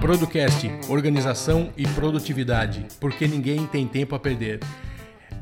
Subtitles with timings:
[0.00, 4.60] Producast, organização e produtividade, porque ninguém tem tempo a perder.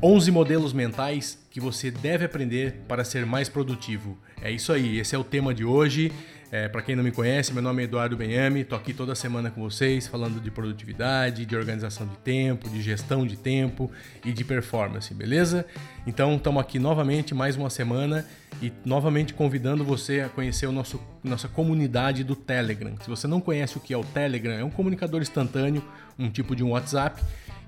[0.03, 4.17] 11 modelos mentais que você deve aprender para ser mais produtivo.
[4.41, 6.11] É isso aí, esse é o tema de hoje.
[6.51, 9.49] É, para quem não me conhece, meu nome é Eduardo Benhame, estou aqui toda semana
[9.49, 13.89] com vocês falando de produtividade, de organização de tempo, de gestão de tempo
[14.25, 15.65] e de performance, beleza?
[16.05, 18.25] Então estamos aqui novamente mais uma semana
[18.61, 22.95] e novamente convidando você a conhecer o nosso nossa comunidade do Telegram.
[23.01, 25.83] Se você não conhece o que é o Telegram, é um comunicador instantâneo,
[26.17, 27.21] um tipo de um WhatsApp,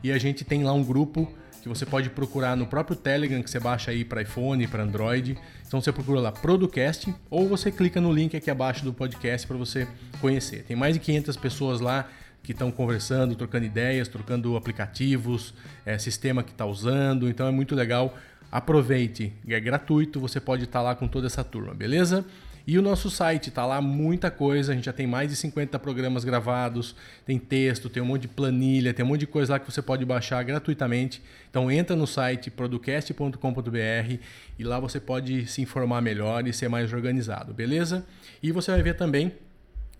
[0.04, 1.32] e a gente tem lá um grupo
[1.64, 5.38] que você pode procurar no próprio Telegram que você baixa aí para iPhone, para Android.
[5.66, 9.56] Então você procura lá Producast ou você clica no link aqui abaixo do podcast para
[9.56, 9.88] você
[10.20, 10.66] conhecer.
[10.66, 12.10] Tem mais de 500 pessoas lá
[12.44, 15.54] que estão conversando, trocando ideias, trocando aplicativos,
[15.86, 17.30] é, sistema que está usando.
[17.30, 18.14] Então é muito legal.
[18.52, 22.26] Aproveite, é gratuito, você pode estar tá lá com toda essa turma, beleza?
[22.66, 25.78] E o nosso site tá lá muita coisa, a gente já tem mais de 50
[25.80, 29.60] programas gravados, tem texto, tem um monte de planilha, tem um monte de coisa lá
[29.60, 31.22] que você pode baixar gratuitamente.
[31.50, 34.18] Então entra no site producast.com.br
[34.58, 38.06] e lá você pode se informar melhor e ser mais organizado, beleza?
[38.42, 39.34] E você vai ver também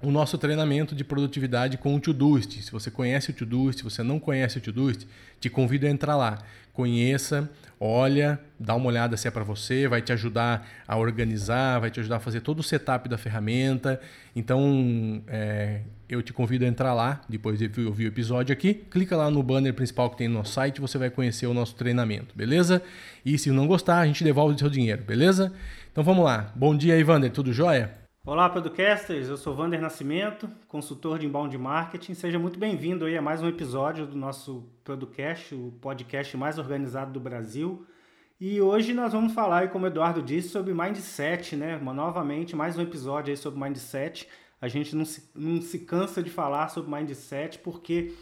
[0.04, 2.62] o nosso treinamento de produtividade com o Todoist.
[2.62, 5.08] Se você conhece o Todoist, se você não conhece o Todoist,
[5.40, 6.40] te convido a entrar lá.
[6.74, 11.90] Conheça, olha, dá uma olhada se é para você, vai te ajudar a organizar, vai
[11.90, 14.02] te ajudar a fazer todo o setup da ferramenta.
[14.36, 19.16] Então, é, eu te convido a entrar lá, depois de ouvir o episódio aqui, clica
[19.16, 22.36] lá no banner principal que tem no nosso site, você vai conhecer o nosso treinamento,
[22.36, 22.82] beleza?
[23.24, 25.54] E se não gostar, a gente devolve o seu dinheiro, beleza?
[25.92, 26.52] Então vamos lá.
[26.56, 28.03] Bom dia, Ivander, tudo jóia?
[28.26, 29.28] Olá, podcasters.
[29.28, 32.14] Eu sou Vander Nascimento, consultor de inbound marketing.
[32.14, 37.12] Seja muito bem-vindo aí a mais um episódio do nosso podcast, o podcast mais organizado
[37.12, 37.86] do Brasil.
[38.40, 41.78] E hoje nós vamos falar, como o Eduardo disse, sobre mindset, né?
[41.78, 44.26] Novamente, mais um episódio aí sobre mindset.
[44.62, 48.14] A gente não se, não se cansa de falar sobre mindset porque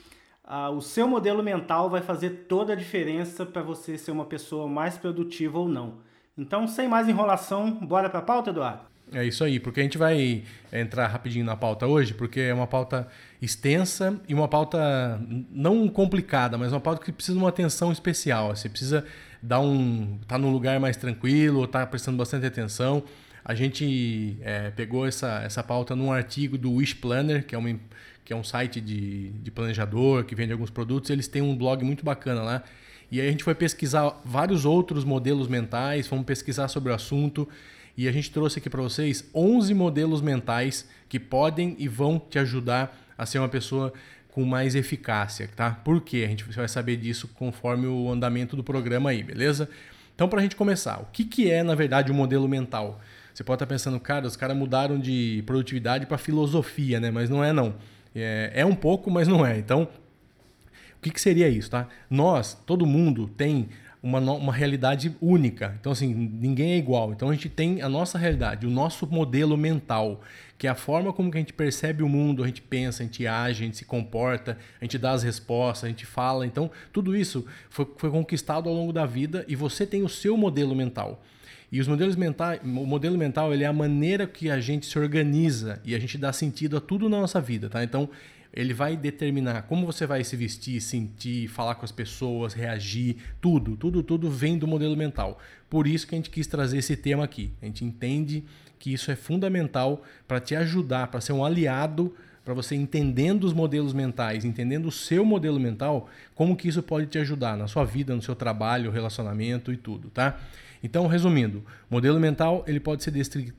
[0.43, 4.67] ah, o seu modelo mental vai fazer toda a diferença para você ser uma pessoa
[4.67, 5.99] mais produtiva ou não.
[6.35, 8.90] Então, sem mais enrolação, bora para a pauta, Eduardo?
[9.13, 12.65] É isso aí, porque a gente vai entrar rapidinho na pauta hoje, porque é uma
[12.65, 13.07] pauta
[13.41, 18.55] extensa e uma pauta não complicada, mas uma pauta que precisa de uma atenção especial.
[18.55, 19.05] Você precisa
[19.43, 20.17] dar um.
[20.27, 23.03] tá num lugar mais tranquilo, tá prestando bastante atenção.
[23.43, 27.77] A gente é, pegou essa, essa pauta num artigo do Wish Planner, que é, uma,
[28.23, 31.09] que é um site de, de planejador que vende alguns produtos.
[31.09, 32.63] Eles têm um blog muito bacana lá.
[33.11, 37.49] E aí a gente foi pesquisar vários outros modelos mentais, fomos pesquisar sobre o assunto.
[37.97, 42.39] E a gente trouxe aqui para vocês 11 modelos mentais que podem e vão te
[42.39, 43.93] ajudar a ser uma pessoa
[44.31, 45.71] com mais eficácia, tá?
[45.71, 46.23] Por quê?
[46.25, 49.69] A gente vai saber disso conforme o andamento do programa aí, beleza?
[50.15, 53.01] Então, para a gente começar, o que, que é, na verdade, o um modelo mental?
[53.33, 57.11] Você pode estar tá pensando, cara, os caras mudaram de produtividade para filosofia, né?
[57.11, 57.75] Mas não é, não.
[58.15, 59.57] É, é um pouco, mas não é.
[59.57, 61.87] Então, o que, que seria isso, tá?
[62.09, 63.69] Nós, todo mundo tem
[64.01, 65.75] uma, uma realidade única.
[65.79, 67.11] Então, assim, ninguém é igual.
[67.11, 70.21] Então, a gente tem a nossa realidade, o nosso modelo mental,
[70.57, 73.05] que é a forma como que a gente percebe o mundo, a gente pensa, a
[73.05, 76.45] gente age, a gente se comporta, a gente dá as respostas, a gente fala.
[76.45, 80.35] Então, tudo isso foi, foi conquistado ao longo da vida e você tem o seu
[80.35, 81.23] modelo mental.
[81.71, 84.99] E os modelos mentais, o modelo mental ele é a maneira que a gente se
[84.99, 87.81] organiza e a gente dá sentido a tudo na nossa vida, tá?
[87.81, 88.09] Então,
[88.53, 93.77] ele vai determinar como você vai se vestir, sentir, falar com as pessoas, reagir, tudo,
[93.77, 95.39] tudo, tudo vem do modelo mental.
[95.69, 97.51] Por isso que a gente quis trazer esse tema aqui.
[97.61, 98.43] A gente entende
[98.77, 102.13] que isso é fundamental para te ajudar, para ser um aliado,
[102.43, 107.05] para você entendendo os modelos mentais, entendendo o seu modelo mental, como que isso pode
[107.05, 110.39] te ajudar na sua vida, no seu trabalho, relacionamento e tudo, tá?
[110.83, 113.13] Então, resumindo, modelo mental ele pode ser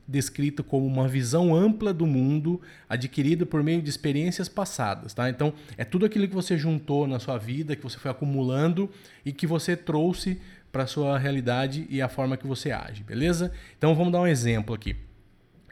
[0.07, 5.13] descrito como uma visão ampla do mundo adquirida por meio de experiências passadas.
[5.13, 5.29] Tá?
[5.29, 8.89] Então, é tudo aquilo que você juntou na sua vida, que você foi acumulando
[9.25, 10.41] e que você trouxe
[10.71, 13.53] para sua realidade e a forma que você age, beleza?
[13.77, 14.95] Então, vamos dar um exemplo aqui.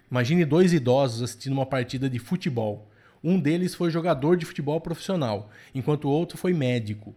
[0.10, 2.88] Imagine dois idosos assistindo uma partida de futebol.
[3.24, 7.16] Um deles foi jogador de futebol profissional, enquanto o outro foi médico.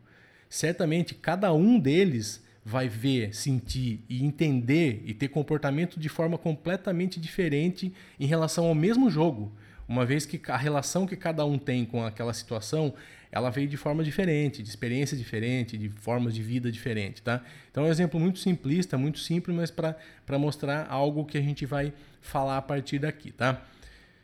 [0.48, 7.20] Certamente cada um deles vai ver, sentir e entender e ter comportamento de forma completamente
[7.20, 9.52] diferente em relação ao mesmo jogo.
[9.86, 12.94] Uma vez que a relação que cada um tem com aquela situação
[13.30, 17.42] ela veio de forma diferente, de experiência diferente, de formas de vida diferente, tá?
[17.68, 21.66] Então é um exemplo muito simplista, muito simples, mas para mostrar algo que a gente
[21.66, 23.60] vai falar a partir daqui, tá?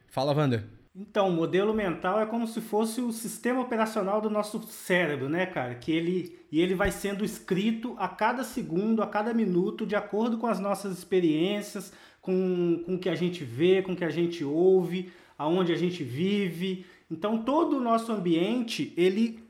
[0.06, 0.79] Fala, Wander.
[0.94, 5.46] Então, o modelo mental é como se fosse o sistema operacional do nosso cérebro, né,
[5.46, 5.75] cara?
[5.75, 10.37] Que ele e ele vai sendo escrito a cada segundo, a cada minuto, de acordo
[10.37, 14.10] com as nossas experiências, com, com o que a gente vê, com o que a
[14.10, 16.84] gente ouve, aonde a gente vive.
[17.08, 19.44] Então, todo o nosso ambiente, ele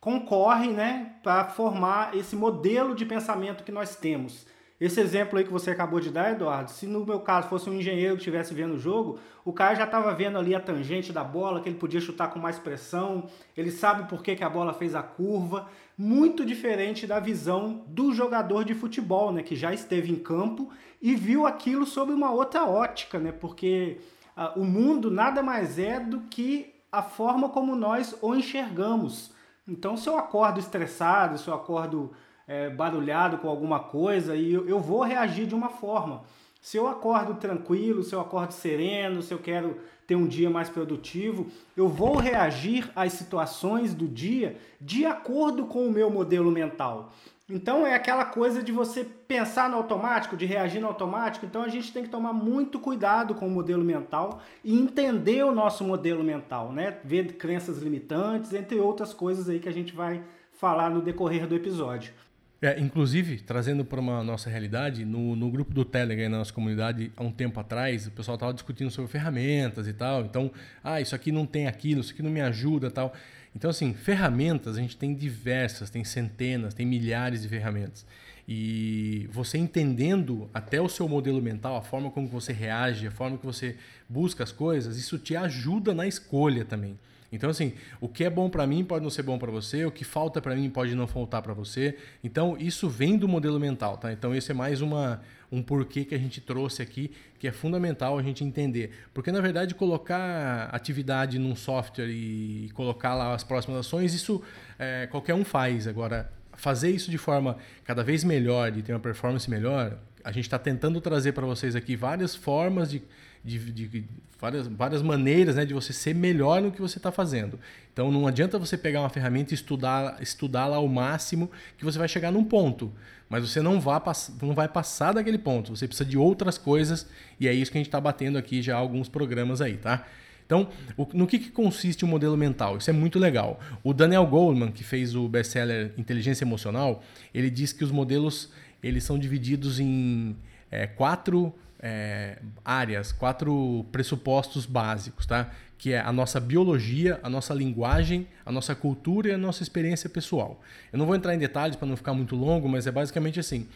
[0.00, 4.46] concorre, né, para formar esse modelo de pensamento que nós temos.
[4.80, 7.74] Esse exemplo aí que você acabou de dar, Eduardo, se no meu caso fosse um
[7.74, 11.24] engenheiro que estivesse vendo o jogo, o cara já estava vendo ali a tangente da
[11.24, 14.72] bola, que ele podia chutar com mais pressão, ele sabe por que, que a bola
[14.72, 20.12] fez a curva, muito diferente da visão do jogador de futebol, né, que já esteve
[20.12, 20.70] em campo
[21.02, 23.98] e viu aquilo sob uma outra ótica, né, porque
[24.36, 29.32] ah, o mundo nada mais é do que a forma como nós o enxergamos.
[29.66, 32.12] Então, se eu acordo estressado, se eu acordo
[32.48, 36.22] é, barulhado com alguma coisa e eu, eu vou reagir de uma forma.
[36.60, 40.68] Se eu acordo tranquilo, se eu acordo sereno, se eu quero ter um dia mais
[40.68, 41.46] produtivo,
[41.76, 47.12] eu vou reagir às situações do dia de acordo com o meu modelo mental.
[47.50, 51.46] Então é aquela coisa de você pensar no automático, de reagir no automático.
[51.46, 55.52] Então a gente tem que tomar muito cuidado com o modelo mental e entender o
[55.52, 56.98] nosso modelo mental, né?
[57.02, 60.22] Ver crenças limitantes, entre outras coisas aí que a gente vai
[60.52, 62.12] falar no decorrer do episódio.
[62.60, 67.12] É, inclusive, trazendo para uma nossa realidade, no, no grupo do Telegram, na nossa comunidade,
[67.16, 70.22] há um tempo atrás, o pessoal estava discutindo sobre ferramentas e tal.
[70.24, 70.50] Então,
[70.82, 73.14] ah, isso aqui não tem aquilo, isso aqui não me ajuda tal.
[73.54, 78.04] Então, assim, ferramentas a gente tem diversas, tem centenas, tem milhares de ferramentas.
[78.46, 83.38] E você entendendo até o seu modelo mental, a forma como você reage, a forma
[83.38, 83.76] que você
[84.08, 86.98] busca as coisas, isso te ajuda na escolha também.
[87.30, 89.90] Então, assim, o que é bom para mim pode não ser bom para você, o
[89.90, 91.96] que falta para mim pode não faltar para você.
[92.24, 94.10] Então, isso vem do modelo mental, tá?
[94.12, 95.20] Então, esse é mais uma,
[95.52, 98.92] um porquê que a gente trouxe aqui, que é fundamental a gente entender.
[99.12, 104.42] Porque, na verdade, colocar atividade num software e colocar lá as próximas ações, isso
[104.78, 105.86] é, qualquer um faz.
[105.86, 110.44] Agora, fazer isso de forma cada vez melhor e ter uma performance melhor, a gente
[110.44, 113.02] está tentando trazer para vocês aqui várias formas de
[113.44, 114.04] de, de,
[114.40, 117.58] várias, várias maneiras né, de você ser melhor no que você está fazendo.
[117.92, 122.08] Então não adianta você pegar uma ferramenta e estudar, estudá-la ao máximo que você vai
[122.08, 122.92] chegar num ponto.
[123.28, 124.00] Mas você não vai,
[124.40, 125.76] não vai passar daquele ponto.
[125.76, 127.06] Você precisa de outras coisas
[127.38, 130.06] e é isso que a gente está batendo aqui já alguns programas aí, tá?
[130.46, 130.66] Então,
[131.12, 132.78] no que, que, consiste o modelo mental?
[132.78, 133.60] Isso é muito legal.
[133.84, 137.02] O Daniel Goleman, que fez o best-seller Inteligência Emocional,
[137.34, 138.50] ele diz que os modelos
[138.82, 140.34] eles são divididos em
[140.70, 145.50] é, quatro é, áreas, quatro pressupostos básicos, tá?
[145.76, 150.08] Que é a nossa biologia, a nossa linguagem, a nossa cultura e a nossa experiência
[150.08, 150.60] pessoal.
[150.92, 153.66] Eu não vou entrar em detalhes para não ficar muito longo, mas é basicamente assim.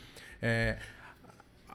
[0.41, 0.77] É,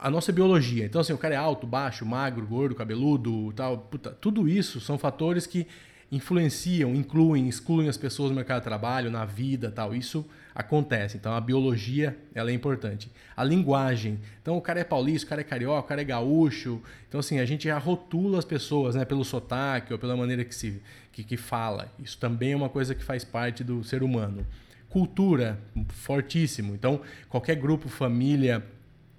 [0.00, 0.84] a nossa biologia.
[0.84, 3.78] Então, assim, o cara é alto, baixo, magro, gordo, cabeludo, tal.
[3.78, 5.66] Puta, tudo isso são fatores que
[6.10, 9.94] influenciam, incluem, excluem as pessoas no mercado de trabalho, na vida, tal.
[9.94, 10.24] Isso
[10.58, 11.16] acontece.
[11.16, 13.08] Então a biologia ela é importante.
[13.36, 14.18] A linguagem.
[14.42, 16.82] Então o cara é paulista, o cara é carioca, o cara é gaúcho.
[17.08, 20.52] Então assim, a gente já rotula as pessoas né, pelo sotaque ou pela maneira que
[20.52, 20.82] se
[21.12, 21.92] que, que fala.
[22.00, 24.44] Isso também é uma coisa que faz parte do ser humano.
[24.88, 25.60] Cultura,
[25.90, 26.74] fortíssimo.
[26.74, 28.64] Então qualquer grupo, família,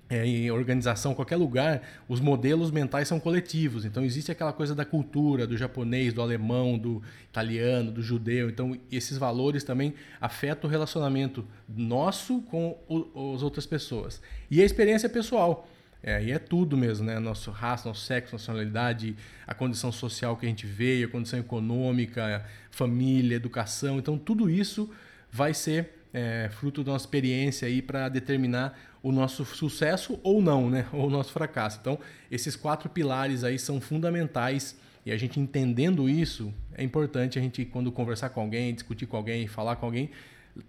[0.09, 3.85] é, em organização, qualquer lugar, os modelos mentais são coletivos.
[3.85, 8.49] Então existe aquela coisa da cultura, do japonês, do alemão, do italiano, do judeu.
[8.49, 14.19] Então esses valores também afetam o relacionamento nosso com o, as outras pessoas.
[14.49, 15.69] E a experiência pessoal.
[16.01, 17.19] É, aí é tudo mesmo, né?
[17.19, 22.45] Nosso raça, nosso sexo, nacionalidade, a condição social que a gente veio, a condição econômica,
[22.71, 23.99] família, educação.
[23.99, 24.89] Então tudo isso
[25.29, 30.69] vai ser é, fruto da nossa experiência aí para determinar o nosso sucesso ou não,
[30.69, 30.87] né?
[30.93, 31.77] Ou o nosso fracasso.
[31.81, 31.97] Então,
[32.29, 37.65] esses quatro pilares aí são fundamentais e a gente entendendo isso, é importante a gente,
[37.65, 40.11] quando conversar com alguém, discutir com alguém, falar com alguém,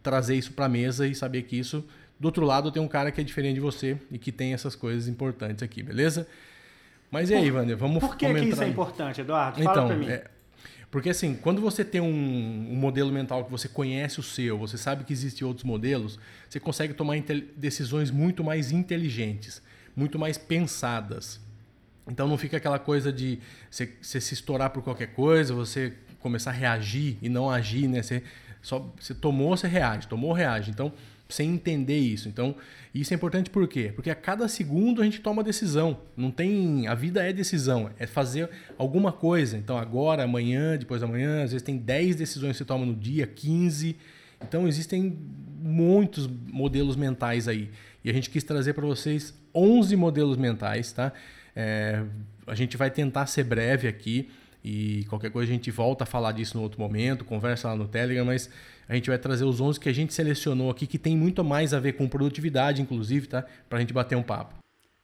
[0.02, 1.84] trazer isso para a mesa e saber que isso,
[2.18, 4.76] do outro lado, tem um cara que é diferente de você e que tem essas
[4.76, 6.26] coisas importantes aqui, beleza?
[7.10, 9.60] Mas e aí, Wander, vamos Por que, que isso é importante, Eduardo?
[9.62, 10.08] Fala então, para mim.
[10.08, 10.25] É,
[10.90, 14.76] porque assim, quando você tem um, um, modelo mental que você conhece o seu, você
[14.76, 16.18] sabe que existem outros modelos,
[16.49, 17.16] você consegue tomar
[17.56, 19.62] decisões muito mais inteligentes,
[19.94, 21.40] muito mais pensadas.
[22.09, 23.38] Então não fica aquela coisa de
[23.70, 28.02] você, você, se estourar por qualquer coisa, você começar a reagir e não agir, né?
[28.02, 28.25] Você,
[28.61, 30.73] só, você tomou, você reage, tomou, reage.
[30.73, 30.92] Então
[31.30, 32.28] sem entender isso.
[32.28, 32.54] Então,
[32.94, 33.92] isso é importante por quê?
[33.94, 36.00] Porque a cada segundo a gente toma decisão.
[36.16, 39.56] Não tem, a vida é decisão, é fazer alguma coisa.
[39.56, 42.94] Então, agora, amanhã, depois da manhã, às vezes tem 10 decisões que você toma no
[42.94, 43.96] dia, 15.
[44.42, 45.18] Então, existem
[45.62, 47.70] muitos modelos mentais aí.
[48.04, 51.12] E a gente quis trazer para vocês 11 modelos mentais, tá?
[51.54, 52.02] É,
[52.46, 54.28] a gente vai tentar ser breve aqui.
[54.62, 57.88] E qualquer coisa a gente volta a falar disso no outro momento, conversa lá no
[57.88, 58.50] Telegram, mas
[58.90, 61.73] a gente vai trazer os 11 que a gente selecionou aqui, que tem muito mais
[61.73, 63.44] a ver com produtividade, inclusive, tá?
[63.68, 64.56] Para a gente bater um papo.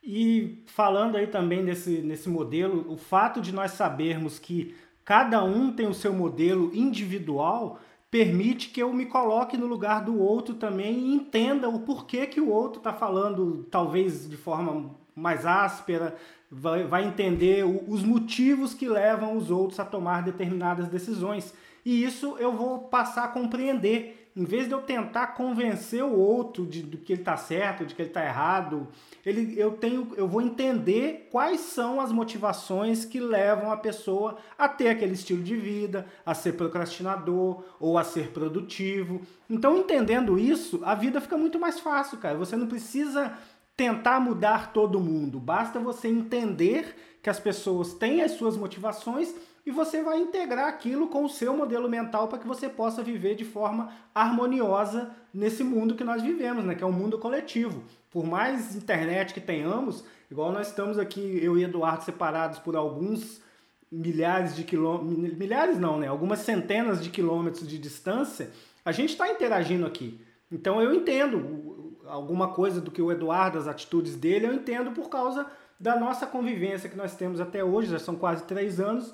[0.02, 4.74] E falando aí também desse, nesse modelo, o fato de nós sabermos que
[5.04, 7.78] cada um tem o seu modelo individual
[8.10, 12.40] permite que eu me coloque no lugar do outro também e entenda o porquê que
[12.40, 16.16] o outro está falando, talvez de forma mais áspera,
[16.50, 21.54] vai, vai entender os motivos que levam os outros a tomar determinadas decisões.
[21.86, 24.28] E isso eu vou passar a compreender.
[24.36, 27.94] Em vez de eu tentar convencer o outro de, de que ele está certo, de
[27.94, 28.88] que ele está errado,
[29.24, 34.68] ele, eu, tenho, eu vou entender quais são as motivações que levam a pessoa a
[34.68, 39.20] ter aquele estilo de vida, a ser procrastinador ou a ser produtivo.
[39.48, 42.36] Então, entendendo isso, a vida fica muito mais fácil, cara.
[42.36, 43.32] Você não precisa
[43.76, 45.38] tentar mudar todo mundo.
[45.38, 49.32] Basta você entender que as pessoas têm as suas motivações
[49.66, 53.34] e você vai integrar aquilo com o seu modelo mental para que você possa viver
[53.34, 56.76] de forma harmoniosa nesse mundo que nós vivemos, né?
[56.76, 57.82] que é um mundo coletivo.
[58.08, 63.42] Por mais internet que tenhamos, igual nós estamos aqui, eu e Eduardo separados por alguns
[63.90, 66.06] milhares de quilômetros, milhares não, né?
[66.06, 68.50] Algumas centenas de quilômetros de distância,
[68.84, 70.20] a gente está interagindo aqui.
[70.50, 75.08] Então eu entendo alguma coisa do que o Eduardo, as atitudes dele, eu entendo por
[75.08, 75.46] causa
[75.78, 79.12] da nossa convivência que nós temos até hoje, já são quase três anos.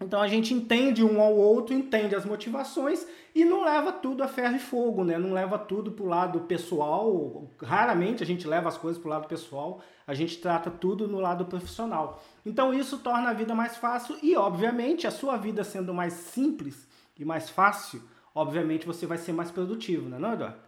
[0.00, 4.28] Então a gente entende um ao outro, entende as motivações e não leva tudo a
[4.28, 5.16] ferro e fogo, né?
[5.18, 7.48] Não leva tudo para o lado pessoal.
[7.62, 11.20] Raramente a gente leva as coisas para o lado pessoal, a gente trata tudo no
[11.20, 12.22] lado profissional.
[12.44, 16.88] Então isso torna a vida mais fácil e, obviamente, a sua vida sendo mais simples
[17.16, 18.02] e mais fácil,
[18.34, 20.58] obviamente você vai ser mais produtivo, né, não, Eduardo?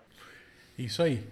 [0.78, 1.26] Isso aí.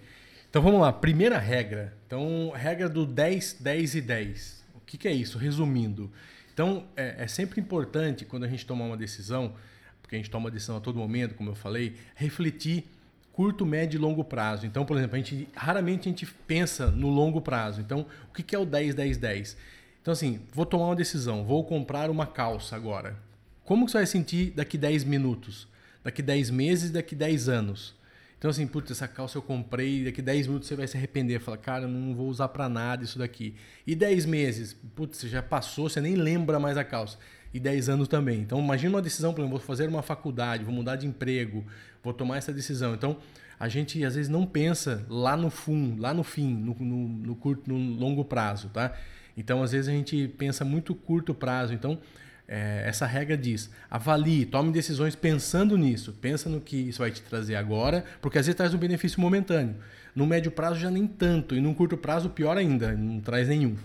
[0.49, 1.97] Então vamos lá, primeira regra.
[2.05, 4.65] Então, regra do 10, 10 e 10.
[4.75, 5.37] O que, que é isso?
[5.37, 6.11] Resumindo.
[6.55, 9.53] Então, é, é, sempre importante quando a gente tomar uma decisão,
[10.01, 12.85] porque a gente toma decisão a todo momento, como eu falei, refletir
[13.33, 14.65] curto, médio e longo prazo.
[14.65, 17.81] Então, por exemplo, a gente raramente a gente pensa no longo prazo.
[17.81, 19.57] Então, o que, que é o 10, 10, 10?
[20.01, 23.17] Então, assim, vou tomar uma decisão, vou comprar uma calça agora.
[23.65, 25.67] Como que você vai sentir daqui 10 minutos?
[26.05, 27.93] Daqui 10 meses, daqui 10 anos?
[28.37, 31.39] Então, assim, putz, essa calça eu comprei, daqui 10 minutos você vai se arrepender.
[31.39, 33.55] Fala, cara, não vou usar para nada isso daqui.
[33.87, 37.17] E 10 meses, putz, você já passou, você nem lembra mais a calça.
[37.53, 38.41] E 10 anos também.
[38.41, 41.65] Então, imagina uma decisão, por exemplo, vou fazer uma faculdade, vou mudar de emprego,
[42.03, 42.93] vou tomar essa decisão.
[42.93, 43.17] Então,
[43.57, 47.35] a gente às vezes não pensa lá no fundo, lá no fim, no, no, no
[47.35, 48.93] curto, no longo prazo, tá?
[49.37, 51.73] Então, às vezes a gente pensa muito curto prazo.
[51.73, 51.99] Então,
[52.47, 56.13] é, essa regra diz: avalie, tome decisões pensando nisso.
[56.21, 59.75] Pensa no que isso vai te trazer agora, porque às vezes traz um benefício momentâneo.
[60.15, 63.75] No médio prazo já nem tanto, e no curto prazo pior ainda, não traz nenhum.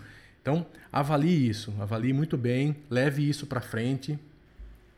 [0.40, 4.18] Então, avalie isso, avalie muito bem, leve isso para frente.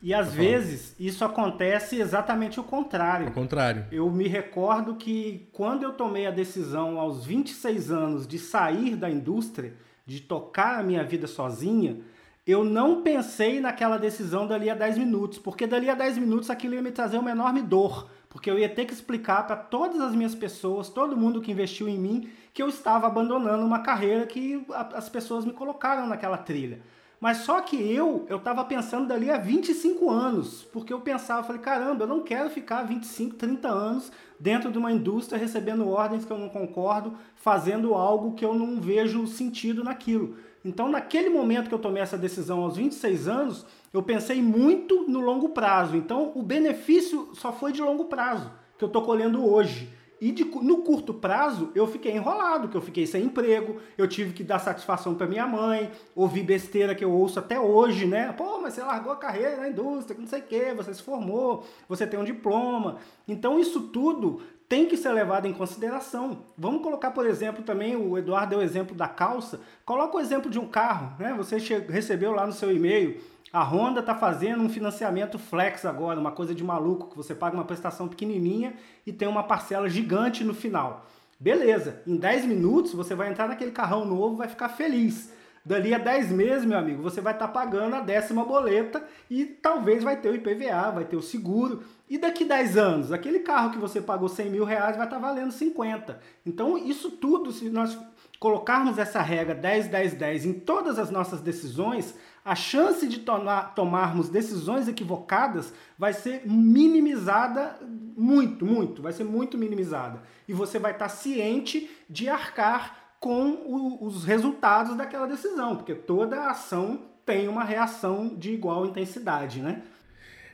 [0.03, 3.29] E às tá vezes isso acontece exatamente o contrário.
[3.29, 3.87] O contrário.
[3.91, 9.09] Eu me recordo que quando eu tomei a decisão aos 26 anos de sair da
[9.09, 11.99] indústria, de tocar a minha vida sozinha,
[12.47, 16.75] eu não pensei naquela decisão dali a 10 minutos, porque dali a 10 minutos aquilo
[16.75, 20.15] ia me trazer uma enorme dor, porque eu ia ter que explicar para todas as
[20.15, 24.65] minhas pessoas, todo mundo que investiu em mim, que eu estava abandonando uma carreira que
[24.95, 26.81] as pessoas me colocaram naquela trilha.
[27.21, 31.63] Mas só que eu, eu estava pensando dali há 25 anos, porque eu pensava, falei,
[31.63, 36.33] caramba, eu não quero ficar 25, 30 anos dentro de uma indústria recebendo ordens que
[36.33, 40.37] eu não concordo, fazendo algo que eu não vejo sentido naquilo.
[40.65, 45.21] Então, naquele momento que eu tomei essa decisão aos 26 anos, eu pensei muito no
[45.21, 45.97] longo prazo.
[45.97, 49.93] Então, o benefício só foi de longo prazo, que eu estou colhendo hoje.
[50.21, 54.33] E de, no curto prazo, eu fiquei enrolado, que eu fiquei sem emprego, eu tive
[54.33, 58.33] que dar satisfação para minha mãe, ouvi besteira que eu ouço até hoje, né?
[58.33, 61.67] Pô, mas você largou a carreira na indústria, não sei o quê, você se formou,
[61.89, 62.99] você tem um diploma.
[63.27, 64.41] Então, isso tudo
[64.73, 66.47] tem que ser levado em consideração.
[66.57, 69.61] Vamos colocar, por exemplo, também, o Eduardo deu o exemplo da calça.
[69.85, 71.35] Coloca o exemplo de um carro, né?
[71.37, 71.59] Você
[71.91, 73.21] recebeu lá no seu e-mail,
[73.53, 77.55] a Honda está fazendo um financiamento flex agora, uma coisa de maluco, que você paga
[77.55, 78.73] uma prestação pequenininha
[79.07, 81.05] e tem uma parcela gigante no final.
[81.39, 85.35] Beleza, em 10 minutos você vai entrar naquele carrão novo, vai ficar feliz.
[85.65, 89.45] Dali a 10 meses, meu amigo, você vai estar tá pagando a décima boleta e
[89.45, 91.85] talvez vai ter o IPVA, vai ter o seguro.
[92.13, 95.27] E daqui 10 anos, aquele carro que você pagou 100 mil reais vai estar tá
[95.29, 96.21] valendo 50.
[96.45, 97.99] Então, isso tudo, se nós
[98.39, 102.15] colocarmos essa regra 10, 10, 10 em todas as nossas decisões,
[102.45, 109.57] a chance de tomar, tomarmos decisões equivocadas vai ser minimizada muito, muito, vai ser muito
[109.57, 110.21] minimizada.
[110.47, 116.51] E você vai estar ciente de arcar com o, os resultados daquela decisão, porque toda
[116.51, 119.81] ação tem uma reação de igual intensidade, né?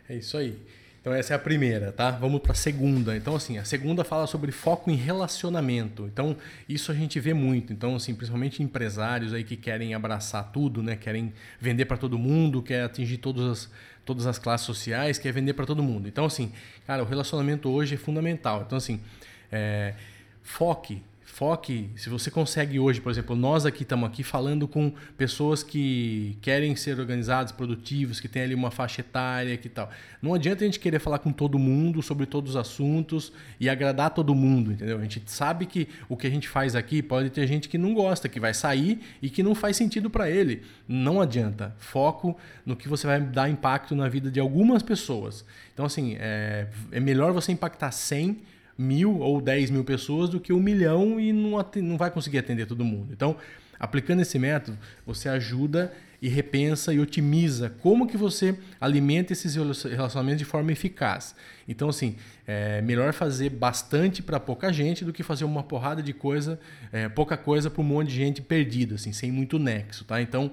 [0.08, 0.56] É isso aí.
[1.08, 2.10] Então essa é a primeira, tá?
[2.10, 3.16] Vamos para a segunda.
[3.16, 6.04] Então assim, a segunda fala sobre foco em relacionamento.
[6.04, 6.36] Então
[6.68, 7.72] isso a gente vê muito.
[7.72, 10.96] Então assim, principalmente empresários aí que querem abraçar tudo, né?
[10.96, 13.70] Querem vender para todo mundo, quer atingir todas as
[14.04, 16.08] todas as classes sociais, quer vender para todo mundo.
[16.08, 16.52] Então assim,
[16.86, 18.64] cara, o relacionamento hoje é fundamental.
[18.66, 19.00] Então assim,
[19.50, 19.94] é,
[20.42, 21.02] foque
[21.38, 26.36] Foque, se você consegue hoje, por exemplo, nós aqui estamos aqui falando com pessoas que
[26.42, 29.88] querem ser organizados, produtivos, que têm ali uma faixa etária, que tal.
[30.20, 34.10] Não adianta a gente querer falar com todo mundo sobre todos os assuntos e agradar
[34.10, 34.98] todo mundo, entendeu?
[34.98, 37.94] A gente sabe que o que a gente faz aqui pode ter gente que não
[37.94, 40.62] gosta, que vai sair e que não faz sentido para ele.
[40.88, 41.72] Não adianta.
[41.78, 45.44] Foco no que você vai dar impacto na vida de algumas pessoas.
[45.72, 50.52] Então, assim, é, é melhor você impactar 100 mil ou 10 mil pessoas do que
[50.52, 53.12] um milhão e não, não vai conseguir atender todo mundo.
[53.12, 53.36] Então,
[53.78, 60.38] aplicando esse método, você ajuda e repensa e otimiza como que você alimenta esses relacionamentos
[60.38, 61.34] de forma eficaz.
[61.66, 62.16] Então, assim,
[62.46, 66.58] é melhor fazer bastante para pouca gente do que fazer uma porrada de coisa,
[66.92, 70.20] é, pouca coisa para um monte de gente perdida, assim, sem muito nexo, tá?
[70.20, 70.50] Então,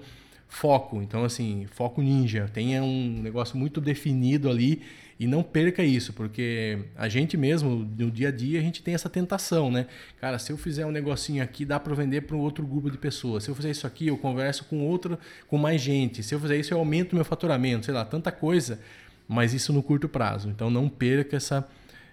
[0.47, 1.01] foco.
[1.01, 2.49] Então, assim, foco ninja.
[2.53, 4.83] Tenha um negócio muito definido ali
[5.17, 8.93] e não perca isso, porque a gente mesmo, no dia a dia, a gente tem
[8.93, 9.87] essa tentação, né?
[10.19, 12.97] Cara, se eu fizer um negocinho aqui, dá para vender para um outro grupo de
[12.97, 13.45] pessoas.
[13.45, 15.17] Se eu fizer isso aqui, eu converso com outro,
[15.47, 16.21] com mais gente.
[16.21, 18.81] Se eu fizer isso, eu aumento meu faturamento, sei lá, tanta coisa,
[19.25, 20.49] mas isso no curto prazo.
[20.49, 21.65] Então não perca essa,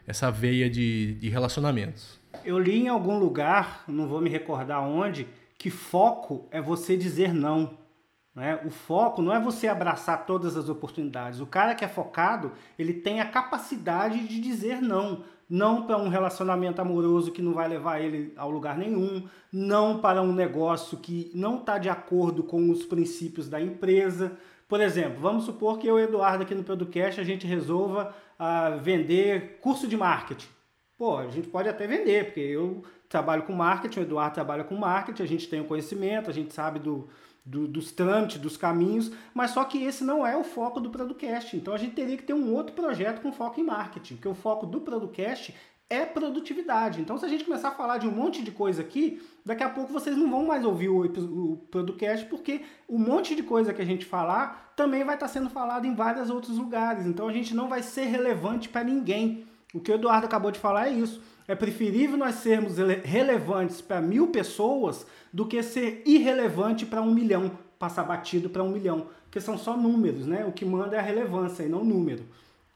[0.06, 2.20] essa veia de, de relacionamentos.
[2.44, 5.26] Eu li em algum lugar, não vou me recordar onde,
[5.58, 7.81] que foco é você dizer não.
[8.34, 8.58] Né?
[8.64, 11.40] O foco não é você abraçar todas as oportunidades.
[11.40, 15.24] O cara que é focado, ele tem a capacidade de dizer não.
[15.48, 20.22] Não para um relacionamento amoroso que não vai levar ele ao lugar nenhum, não para
[20.22, 24.32] um negócio que não está de acordo com os princípios da empresa.
[24.66, 28.78] Por exemplo, vamos supor que eu e Eduardo aqui no podcast a gente resolva uh,
[28.78, 30.48] vender curso de marketing.
[30.96, 34.74] Pô, a gente pode até vender, porque eu trabalho com marketing, o Eduardo trabalha com
[34.74, 37.08] marketing, a gente tem o conhecimento, a gente sabe do,
[37.44, 41.56] do, dos trâmites, dos caminhos, mas só que esse não é o foco do Producast.
[41.56, 44.34] Então a gente teria que ter um outro projeto com foco em marketing, porque o
[44.34, 45.54] foco do Producast
[45.90, 47.00] é produtividade.
[47.00, 49.68] Então se a gente começar a falar de um monte de coisa aqui, daqui a
[49.68, 53.82] pouco vocês não vão mais ouvir o, o Producast, porque o monte de coisa que
[53.82, 57.06] a gente falar também vai estar sendo falado em vários outros lugares.
[57.06, 59.44] Então a gente não vai ser relevante para ninguém.
[59.74, 61.20] O que o Eduardo acabou de falar é isso.
[61.46, 67.50] É preferível nós sermos relevantes para mil pessoas do que ser irrelevante para um milhão,
[67.78, 70.44] passar batido para um milhão, porque são só números, né?
[70.44, 72.22] O que manda é a relevância e não o número.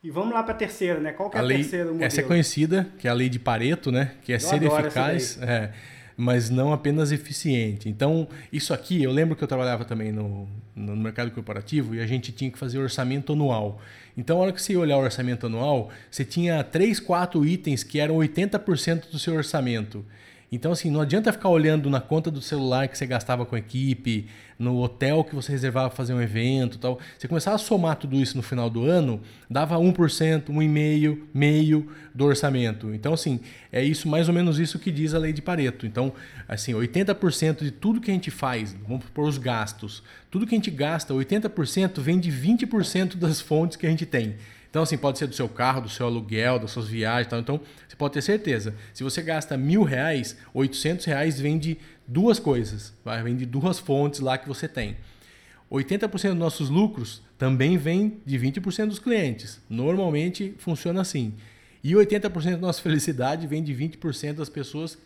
[0.02, 1.12] E vamos lá para a terceira, né?
[1.12, 2.05] Qual que é a, a lei, terceira modelo?
[2.05, 4.12] Essa é conhecida, que é a lei de Pareto, né?
[4.22, 5.38] Que é Eu ser eficaz.
[5.42, 5.72] É,
[6.16, 7.88] mas não apenas eficiente.
[7.88, 12.07] Então, isso aqui, eu lembro que eu trabalhava também no, no mercado corporativo e a
[12.07, 13.81] gente tinha que fazer orçamento anual.
[14.16, 17.83] Então, a hora que você ia olhar o orçamento anual, você tinha três, quatro itens
[17.83, 20.05] que eram 80% do seu orçamento.
[20.50, 23.59] Então, assim, não adianta ficar olhando na conta do celular que você gastava com a
[23.59, 24.28] equipe,
[24.59, 27.00] no hotel que você reservava para fazer um evento tal.
[27.18, 32.24] Você começava a somar tudo isso no final do ano, dava 1%, 1,5%, meio do
[32.24, 32.94] orçamento.
[32.94, 33.40] Então, assim,
[33.72, 35.85] é isso mais ou menos isso que diz a lei de Pareto.
[35.85, 36.12] Então,
[36.48, 40.59] assim, 80% de tudo que a gente faz, vamos por os gastos, tudo que a
[40.59, 44.37] gente gasta, 80% vem de 20% das fontes que a gente tem.
[44.68, 47.40] Então, assim, pode ser do seu carro, do seu aluguel, das suas viagens tal.
[47.40, 48.74] Então, você pode ter certeza.
[48.92, 52.92] Se você gasta mil reais, 800 reais vem de duas coisas.
[53.05, 53.22] Vai?
[53.22, 54.96] Vem de duas fontes lá que você tem.
[55.70, 59.61] 80% dos nossos lucros também vem de 20% dos clientes.
[59.68, 61.35] Normalmente funciona assim.
[61.83, 64.98] E 80% da nossa felicidade vem de 20% das pessoas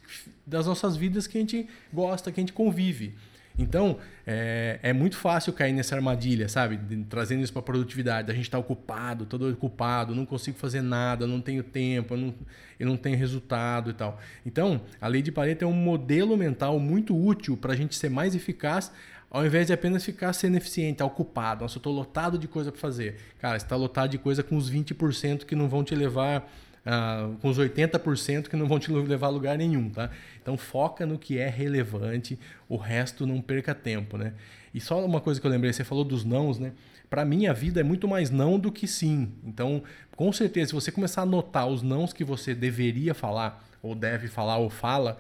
[0.46, 3.14] das nossas vidas que a gente gosta, que a gente convive.
[3.62, 6.76] Então, é, é, muito fácil cair nessa armadilha, sabe?
[6.76, 8.30] De, trazendo isso para produtividade.
[8.30, 12.34] A gente está ocupado, todo ocupado, não consigo fazer nada, não tenho tempo, eu não,
[12.78, 14.18] eu não tenho resultado e tal.
[14.44, 18.08] Então, a lei de Pareto é um modelo mental muito útil para a gente ser
[18.08, 18.90] mais eficaz,
[19.30, 21.62] ao invés de apenas ficar sendo eficiente, ocupado.
[21.62, 23.16] Nossa, eu estou lotado de coisa para fazer.
[23.38, 26.50] Cara, você está lotado de coisa com os 20% que não vão te levar
[26.86, 30.10] uh, com os 80% que não vão te levar a lugar nenhum, tá?
[30.40, 32.38] Então foca no que é relevante,
[32.68, 34.34] o resto não perca tempo, né?
[34.72, 36.72] E só uma coisa que eu lembrei, você falou dos nãos, né?
[37.08, 39.32] Para mim a vida é muito mais não do que sim.
[39.44, 39.82] Então,
[40.14, 44.28] com certeza, se você começar a notar os nãos que você deveria falar, ou deve
[44.28, 45.18] falar, ou fala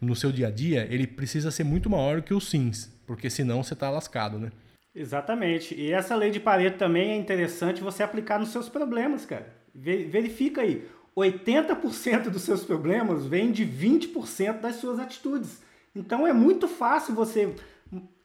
[0.00, 3.62] no seu dia a dia, ele precisa ser muito maior que os sims, porque senão
[3.62, 4.50] você está lascado, né?
[4.94, 5.74] Exatamente.
[5.74, 9.46] E essa lei de Pareto também é interessante você aplicar nos seus problemas, cara.
[9.74, 10.86] Verifica aí.
[11.16, 15.60] 80% dos seus problemas vem de 20% das suas atitudes.
[15.94, 17.54] Então é muito fácil você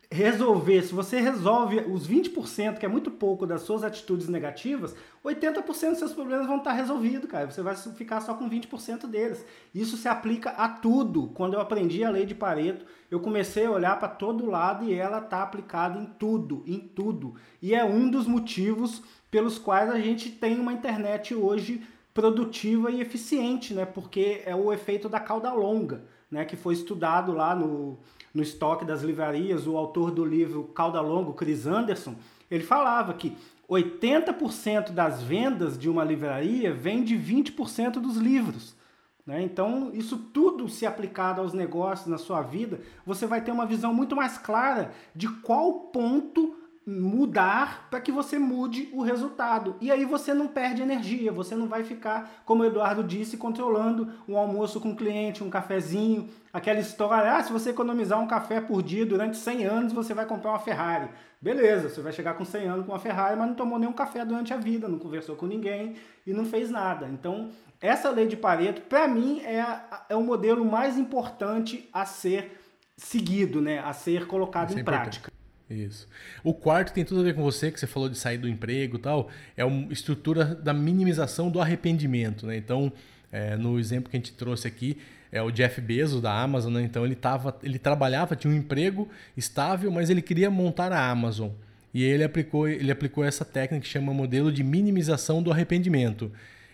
[0.10, 5.90] resolver, se você resolve os 20%, que é muito pouco das suas atitudes negativas, 80%
[5.90, 7.52] dos seus problemas vão estar resolvidos, cara.
[7.52, 9.46] Você vai ficar só com 20% deles.
[9.76, 11.28] Isso se aplica a tudo.
[11.34, 14.94] Quando eu aprendi a lei de Pareto, eu comecei a olhar para todo lado e
[14.94, 17.36] ela está aplicada em tudo, em tudo.
[17.62, 21.86] E é um dos motivos pelos quais a gente tem uma internet hoje
[22.18, 23.86] produtiva e eficiente, né?
[23.86, 26.02] Porque é o efeito da cauda longa,
[26.32, 26.46] né?
[26.46, 28.00] Que foi estudado lá no,
[28.34, 29.68] no estoque das livrarias.
[29.68, 32.16] O autor do livro Cauda Longa, Chris Anderson,
[32.50, 33.38] ele falava que
[33.70, 38.76] 80% das vendas de uma livraria vem de 20% dos livros.
[39.24, 39.44] Né?
[39.44, 43.94] Então, isso tudo se aplicado aos negócios na sua vida, você vai ter uma visão
[43.94, 46.56] muito mais clara de qual ponto
[46.88, 49.76] mudar para que você mude o resultado.
[49.82, 54.08] E aí você não perde energia, você não vai ficar, como o Eduardo disse, controlando
[54.26, 58.62] um almoço com o cliente, um cafezinho, aquela história, ah, se você economizar um café
[58.62, 61.10] por dia durante 100 anos, você vai comprar uma Ferrari.
[61.42, 64.24] Beleza, você vai chegar com 100 anos com uma Ferrari, mas não tomou nenhum café
[64.24, 65.96] durante a vida, não conversou com ninguém
[66.26, 67.06] e não fez nada.
[67.08, 67.50] Então,
[67.82, 69.64] essa lei de Pareto, para mim, é,
[70.08, 72.62] é o modelo mais importante a ser
[72.96, 73.80] seguido, né?
[73.80, 75.37] a ser colocado Isso em é prática.
[75.70, 76.08] Isso.
[76.44, 78.96] O quarto tem tudo a ver com você, que você falou de sair do emprego
[78.96, 79.30] e tal.
[79.56, 82.46] É uma estrutura da minimização do arrependimento.
[82.46, 82.58] Né?
[82.58, 82.92] Então,
[83.32, 84.98] é, no exemplo que a gente trouxe aqui,
[85.30, 86.74] é o Jeff Bezos da Amazon.
[86.74, 86.84] Né?
[86.84, 91.50] Então, ele, tava, ele trabalhava, tinha um emprego estável, mas ele queria montar a Amazon.
[91.94, 96.32] E ele aplicou, ele aplicou essa técnica que chama modelo de minimização do arrependimento.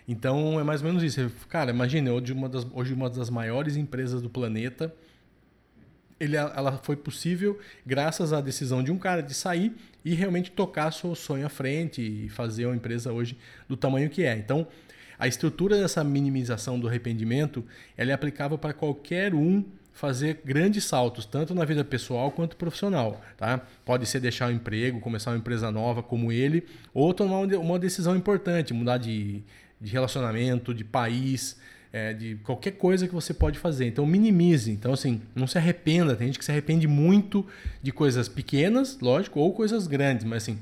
[0.08, 1.32] Então, é mais ou menos isso.
[1.49, 4.93] Cara, imagine, hoje uma das, hoje uma das maiores empresas do planeta
[6.19, 9.73] ele, ela foi possível graças à decisão de um cara de sair
[10.04, 14.23] e realmente tocar seu sonho à frente e fazer uma empresa hoje do tamanho que
[14.23, 14.36] é.
[14.36, 14.67] Então,
[15.17, 17.63] a estrutura dessa minimização do arrependimento,
[17.97, 23.21] ela é aplicável para qualquer um fazer grandes saltos, tanto na vida pessoal quanto profissional.
[23.38, 23.62] Tá?
[23.86, 28.15] Pode ser deixar o emprego, começar uma empresa nova como ele, ou tomar uma decisão
[28.15, 29.43] importante, mudar de,
[29.80, 31.58] de relacionamento, de país,
[31.93, 33.86] é, de qualquer coisa que você pode fazer.
[33.86, 34.71] Então minimize.
[34.71, 36.15] Então, assim, não se arrependa.
[36.15, 37.45] Tem gente que se arrepende muito
[37.84, 40.60] de coisas pequenas, lógico, ou coisas grandes, mas assim,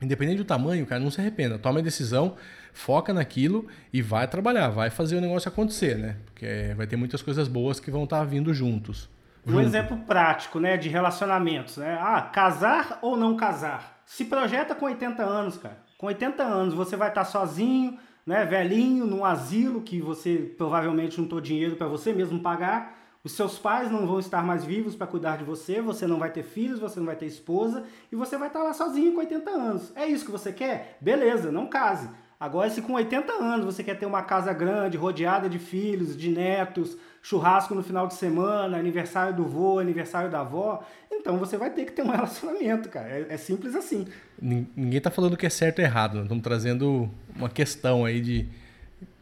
[0.00, 1.58] independente do tamanho, cara, não se arrependa.
[1.58, 2.36] Toma a decisão,
[2.74, 6.16] foca naquilo e vai trabalhar, vai fazer o negócio acontecer, né?
[6.26, 9.08] Porque vai ter muitas coisas boas que vão estar vindo juntos.
[9.46, 9.64] Um junto.
[9.64, 11.98] exemplo prático, né, de relacionamentos, né?
[11.98, 14.02] Ah, casar ou não casar?
[14.04, 15.78] Se projeta com 80 anos, cara.
[15.96, 21.40] Com 80 anos você vai estar sozinho, né, velhinho, num asilo que você provavelmente tem
[21.40, 22.94] dinheiro para você mesmo pagar.
[23.24, 26.30] Os seus pais não vão estar mais vivos para cuidar de você, você não vai
[26.30, 29.50] ter filhos, você não vai ter esposa e você vai estar lá sozinho com 80
[29.50, 29.92] anos.
[29.96, 30.98] É isso que você quer?
[31.00, 32.10] Beleza, não case.
[32.40, 36.30] Agora, se com 80 anos você quer ter uma casa grande, rodeada de filhos, de
[36.30, 41.70] netos, churrasco no final de semana, aniversário do vô, aniversário da avó, então você vai
[41.70, 43.08] ter que ter um relacionamento, cara.
[43.08, 44.06] É, é simples assim.
[44.40, 48.48] Ninguém tá falando que é certo ou errado, nós estamos trazendo uma questão aí de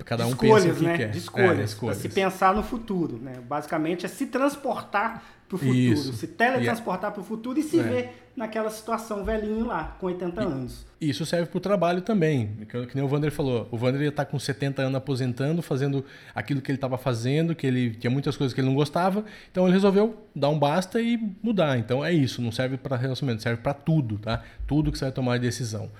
[0.04, 0.96] cada um escolhas, pensa o que né?
[0.98, 1.10] quer.
[1.10, 1.96] De escolhas, é, escolhas.
[1.96, 3.40] se pensar no futuro, né?
[3.48, 6.12] Basicamente é se transportar para o futuro, Isso.
[6.12, 7.82] se teletransportar para o futuro e se é.
[7.82, 10.86] ver naquela situação velhinho lá, com 80 e, anos.
[11.00, 13.66] Isso serve para o trabalho também, que, que, nem o Vander falou.
[13.70, 17.54] O Vander ia estar tá com 70 anos aposentando, fazendo aquilo que ele estava fazendo,
[17.54, 21.00] que ele tinha muitas coisas que ele não gostava, então ele resolveu dar um basta
[21.00, 21.78] e mudar.
[21.78, 24.42] Então é isso, não serve para relacionamento, serve para tudo, tá?
[24.66, 25.90] Tudo que você vai tomar decisão.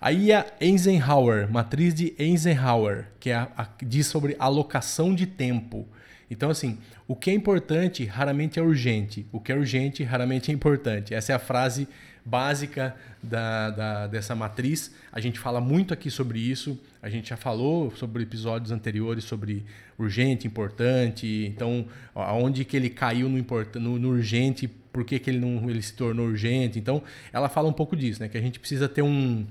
[0.00, 5.86] Aí a Eisenhower, matriz de Eisenhower, que é a, a, diz sobre alocação de tempo.
[6.30, 9.26] Então, assim, o que é importante raramente é urgente.
[9.32, 11.12] O que é urgente raramente é importante.
[11.12, 11.88] Essa é a frase
[12.24, 14.94] básica da, da, dessa matriz.
[15.12, 16.78] A gente fala muito aqui sobre isso.
[17.02, 19.64] A gente já falou sobre episódios anteriores sobre
[19.98, 21.46] urgente, importante.
[21.46, 23.44] Então, aonde que ele caiu no,
[23.80, 26.78] no, no urgente, por que, que ele, não, ele se tornou urgente.
[26.78, 28.28] Então, ela fala um pouco disso, né?
[28.28, 29.44] que a gente precisa ter um,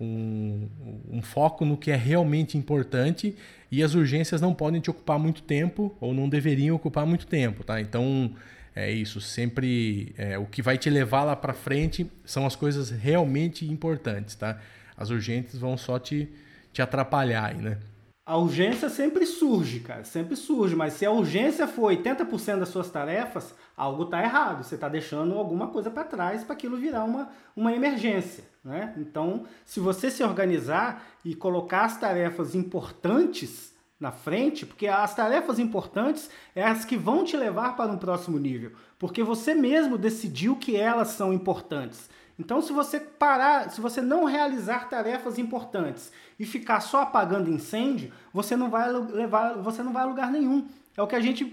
[0.00, 0.68] um,
[1.10, 3.36] um foco no que é realmente importante
[3.70, 7.64] e as urgências não podem te ocupar muito tempo ou não deveriam ocupar muito tempo,
[7.64, 7.80] tá?
[7.80, 8.32] Então
[8.74, 9.20] é isso.
[9.20, 14.34] Sempre é, o que vai te levar lá para frente são as coisas realmente importantes,
[14.34, 14.58] tá?
[14.96, 16.28] As urgentes vão só te,
[16.72, 17.78] te atrapalhar aí, né?
[18.26, 22.90] A urgência sempre surge, cara, sempre surge, mas se a urgência for 80% das suas
[22.90, 24.64] tarefas, algo está errado.
[24.64, 28.44] Você está deixando alguma coisa para trás para aquilo virar uma, uma emergência.
[28.64, 28.94] Né?
[28.96, 35.58] Então, se você se organizar e colocar as tarefas importantes na frente, porque as tarefas
[35.58, 40.56] importantes é as que vão te levar para um próximo nível, porque você mesmo decidiu
[40.56, 42.08] que elas são importantes.
[42.38, 48.12] Então, se você parar, se você não realizar tarefas importantes e ficar só apagando incêndio,
[48.32, 50.66] você não vai levar, você não vai a lugar nenhum.
[50.96, 51.44] É o que a gente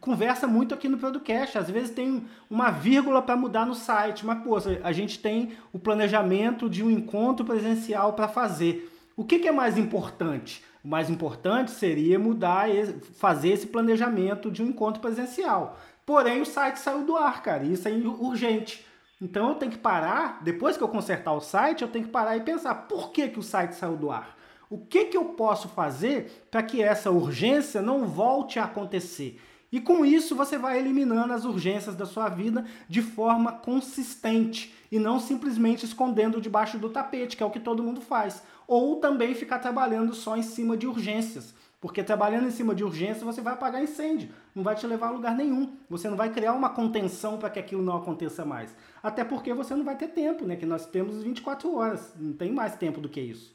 [0.00, 1.58] conversa muito aqui no podcast.
[1.58, 5.78] Às vezes tem uma vírgula para mudar no site, mas pô, a gente tem o
[5.78, 8.90] planejamento de um encontro presencial para fazer.
[9.16, 10.64] O que, que é mais importante?
[10.84, 12.68] O mais importante seria mudar,
[13.14, 15.78] fazer esse planejamento de um encontro presencial.
[16.04, 17.64] Porém, o site saiu do ar, cara.
[17.64, 18.84] Isso é urgente.
[19.20, 22.36] Então eu tenho que parar, depois que eu consertar o site, eu tenho que parar
[22.36, 24.36] e pensar por que, que o site saiu do ar.
[24.68, 29.40] O que, que eu posso fazer para que essa urgência não volte a acontecer?
[29.74, 35.00] E com isso você vai eliminando as urgências da sua vida de forma consistente e
[35.00, 38.44] não simplesmente escondendo debaixo do tapete, que é o que todo mundo faz.
[38.68, 41.52] Ou também ficar trabalhando só em cima de urgências.
[41.80, 45.10] Porque trabalhando em cima de urgência você vai apagar incêndio, não vai te levar a
[45.10, 45.72] lugar nenhum.
[45.90, 48.72] Você não vai criar uma contenção para que aquilo não aconteça mais.
[49.02, 50.54] Até porque você não vai ter tempo, né?
[50.54, 53.52] Que nós temos 24 horas, não tem mais tempo do que isso.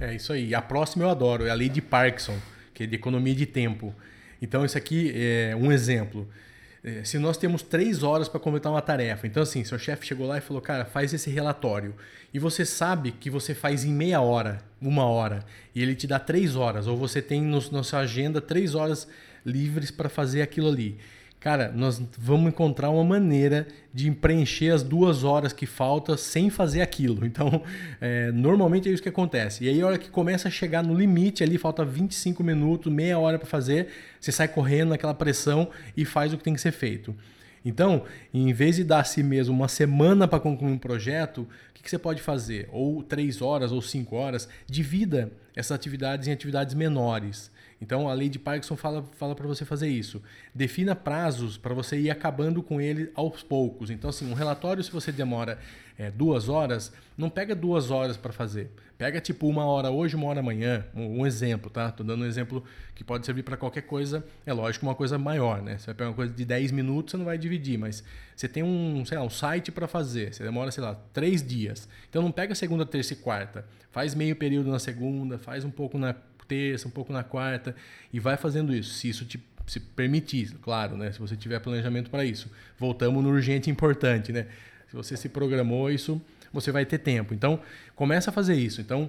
[0.00, 0.54] É isso aí.
[0.54, 2.38] A próxima eu adoro, é a lei de Parkinson,
[2.72, 3.94] que é de economia de tempo.
[4.42, 6.28] Então, isso aqui é um exemplo.
[6.84, 10.26] É, se nós temos três horas para completar uma tarefa, então assim, seu chefe chegou
[10.26, 11.94] lá e falou, cara, faz esse relatório.
[12.34, 16.18] E você sabe que você faz em meia hora, uma hora, e ele te dá
[16.18, 19.06] três horas, ou você tem no, na sua agenda três horas
[19.46, 20.98] livres para fazer aquilo ali.
[21.42, 26.82] Cara, nós vamos encontrar uma maneira de preencher as duas horas que faltam sem fazer
[26.82, 27.26] aquilo.
[27.32, 27.62] Então,
[28.00, 29.64] é, normalmente é isso que acontece.
[29.64, 33.18] E aí, a hora que começa a chegar no limite ali, falta 25 minutos, meia
[33.18, 33.88] hora para fazer,
[34.20, 37.12] você sai correndo naquela pressão e faz o que tem que ser feito.
[37.64, 41.48] Então, em vez de dar a si mesmo uma semana para concluir um projeto, o
[41.74, 42.68] que, que, você pode fazer?
[42.70, 47.50] Ou três horas ou cinco horas, divida essas atividades em atividades menores.
[47.82, 50.22] Então a lei de Parkinson fala, fala para você fazer isso.
[50.54, 53.90] Defina prazos para você ir acabando com ele aos poucos.
[53.90, 55.58] Então, assim, um relatório, se você demora
[55.98, 58.70] é, duas horas, não pega duas horas para fazer.
[58.96, 60.86] Pega tipo uma hora hoje, uma hora amanhã.
[60.94, 61.90] Um, um exemplo, tá?
[61.90, 62.62] Tô dando um exemplo
[62.94, 64.24] que pode servir para qualquer coisa.
[64.46, 65.76] É lógico, uma coisa maior, né?
[65.76, 68.04] Você vai pegar uma coisa de 10 minutos, você não vai dividir, mas
[68.36, 70.32] você tem um, sei lá, um site para fazer.
[70.32, 71.88] Você demora, sei lá, três dias.
[72.08, 73.66] Então não pega segunda, terça e quarta.
[73.90, 76.14] Faz meio período na segunda, faz um pouco na
[76.46, 77.74] terça, um pouco na quarta,
[78.12, 81.12] e vai fazendo isso, se isso te se permitir, claro, né?
[81.12, 82.50] Se você tiver planejamento para isso.
[82.78, 84.46] Voltamos no urgente importante, né?
[84.88, 86.20] Se você se programou isso,
[86.52, 87.32] você vai ter tempo.
[87.32, 87.60] Então,
[87.94, 88.80] começa a fazer isso.
[88.80, 89.08] Então,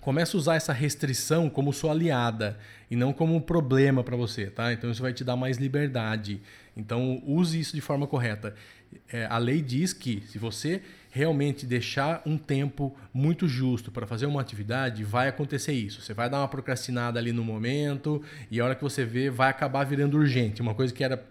[0.00, 2.58] começa a usar essa restrição como sua aliada
[2.90, 4.72] e não como um problema para você, tá?
[4.72, 6.40] Então, isso vai te dar mais liberdade.
[6.76, 8.54] Então, use isso de forma correta.
[9.08, 10.82] É, a lei diz que se você
[11.16, 16.02] realmente deixar um tempo muito justo para fazer uma atividade, vai acontecer isso.
[16.02, 19.48] Você vai dar uma procrastinada ali no momento e a hora que você vê vai
[19.48, 20.60] acabar virando urgente.
[20.60, 21.24] Uma coisa que era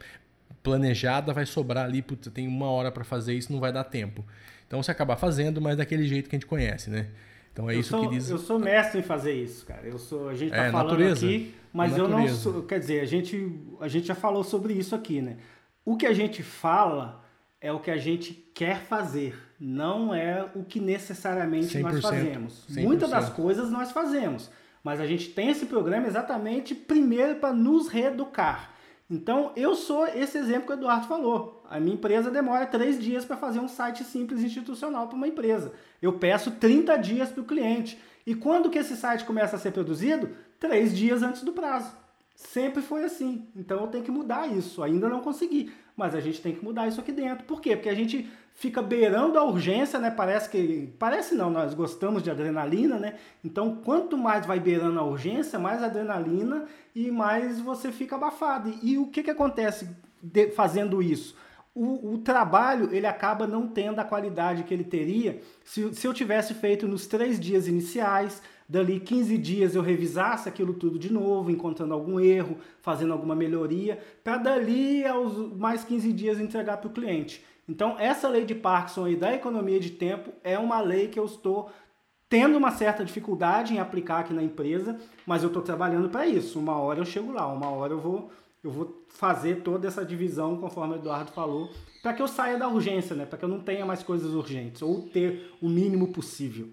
[0.64, 4.26] planejada vai sobrar ali, putz, tem uma hora para fazer isso, não vai dar tempo.
[4.66, 7.10] Então você acaba fazendo, mas daquele jeito que a gente conhece, né?
[7.54, 8.28] Então é eu isso sou, que diz.
[8.28, 9.86] Eu sou mestre em fazer isso, cara.
[9.86, 11.28] Eu sou, a gente tá é, falando natureza.
[11.28, 14.96] aqui, mas eu não sou, quer dizer, a gente a gente já falou sobre isso
[14.96, 15.38] aqui, né?
[15.86, 17.24] O que a gente fala
[17.66, 22.64] é o que a gente quer fazer, não é o que necessariamente nós fazemos.
[22.70, 22.84] 100%.
[22.84, 24.52] Muitas das coisas nós fazemos,
[24.84, 28.70] mas a gente tem esse programa exatamente primeiro para nos reeducar.
[29.10, 31.64] Então, eu sou esse exemplo que o Eduardo falou.
[31.68, 35.74] A minha empresa demora três dias para fazer um site simples institucional para uma empresa.
[36.00, 38.00] Eu peço 30 dias para o cliente.
[38.28, 40.30] E quando que esse site começa a ser produzido?
[40.60, 41.92] Três dias antes do prazo.
[42.36, 43.48] Sempre foi assim.
[43.56, 44.84] Então eu tenho que mudar isso.
[44.84, 47.46] Ainda não consegui mas a gente tem que mudar isso aqui dentro.
[47.46, 47.76] Por quê?
[47.76, 50.12] Porque a gente fica beirando a urgência, né?
[50.12, 50.94] Parece que.
[51.00, 53.16] Parece não, nós gostamos de adrenalina, né?
[53.44, 58.70] Então, quanto mais vai beirando a urgência, mais adrenalina e mais você fica abafado.
[58.70, 59.90] E, e o que, que acontece
[60.22, 61.36] de, fazendo isso?
[61.74, 66.14] O, o, trabalho ele acaba não tendo a qualidade que ele teria se, se eu
[66.14, 71.52] tivesse feito nos três dias iniciais, dali 15 dias eu revisasse aquilo tudo de novo,
[71.52, 76.94] encontrando algum erro, fazendo alguma melhoria, para dali aos mais 15 dias entregar para o
[76.94, 77.44] cliente.
[77.68, 81.26] Então, essa lei de Parkinson e da economia de tempo é uma lei que eu
[81.26, 81.72] estou
[82.30, 86.60] tendo uma certa dificuldade em aplicar aqui na empresa, mas eu estou trabalhando para isso.
[86.60, 88.32] Uma hora eu chego lá, uma hora eu vou,
[88.64, 91.70] eu vou fazer toda essa divisão, conforme o Eduardo falou,
[92.02, 93.26] para que eu saia da urgência, né?
[93.26, 96.70] para que eu não tenha mais coisas urgentes, ou ter o mínimo possível.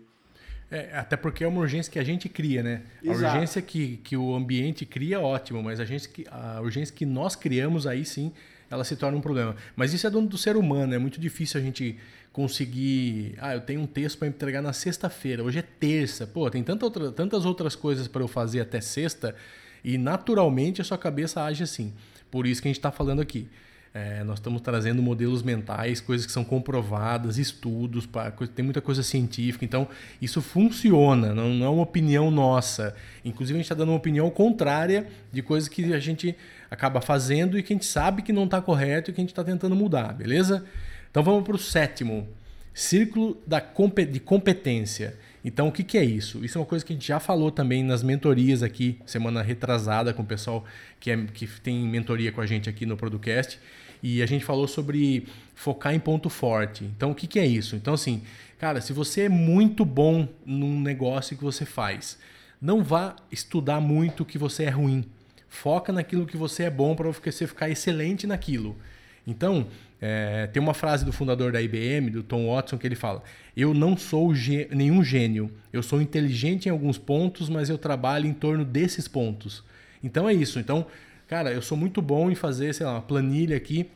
[0.72, 2.80] É, até porque é uma urgência que a gente cria, né?
[3.04, 3.26] Exato.
[3.26, 7.36] A urgência que, que o ambiente cria, ótimo, mas a, gente, a urgência que nós
[7.36, 8.32] criamos, aí sim,
[8.70, 9.54] ela se torna um problema.
[9.76, 11.98] Mas isso é do, do ser humano, é muito difícil a gente
[12.32, 13.34] conseguir.
[13.36, 16.86] Ah, eu tenho um texto para entregar na sexta-feira, hoje é terça, pô, tem tanta
[16.86, 19.36] outra, tantas outras coisas para eu fazer até sexta,
[19.84, 21.92] e naturalmente a sua cabeça age assim.
[22.30, 23.46] Por isso que a gente está falando aqui.
[23.94, 29.02] É, nós estamos trazendo modelos mentais, coisas que são comprovadas, estudos, pra, tem muita coisa
[29.02, 29.66] científica.
[29.66, 29.86] Então,
[30.20, 32.94] isso funciona, não, não é uma opinião nossa.
[33.22, 36.34] Inclusive, a gente está dando uma opinião contrária de coisas que a gente
[36.70, 39.32] acaba fazendo e que a gente sabe que não está correto e que a gente
[39.32, 40.64] está tentando mudar, beleza?
[41.10, 42.26] Então, vamos para o sétimo:
[42.72, 43.60] círculo da,
[44.10, 45.18] de competência.
[45.44, 46.44] Então, o que, que é isso?
[46.44, 50.12] Isso é uma coisa que a gente já falou também nas mentorias aqui, semana retrasada,
[50.12, 50.64] com o pessoal
[51.00, 53.58] que, é, que tem mentoria com a gente aqui no Producast.
[54.02, 56.84] E a gente falou sobre focar em ponto forte.
[56.84, 57.76] Então, o que, que é isso?
[57.76, 58.22] Então, assim,
[58.58, 62.18] cara, se você é muito bom num negócio que você faz,
[62.60, 65.04] não vá estudar muito que você é ruim.
[65.48, 68.76] Foca naquilo que você é bom para você ficar excelente naquilo.
[69.26, 69.66] Então,
[70.00, 73.22] é, tem uma frase do fundador da IBM, do Tom Watson, que ele fala:
[73.56, 74.32] Eu não sou
[74.70, 75.50] nenhum gênio.
[75.72, 79.62] Eu sou inteligente em alguns pontos, mas eu trabalho em torno desses pontos.
[80.02, 80.58] Então é isso.
[80.58, 80.86] Então,
[81.32, 83.90] Cara, eu sou muito bom em fazer, sei lá, uma planilha aqui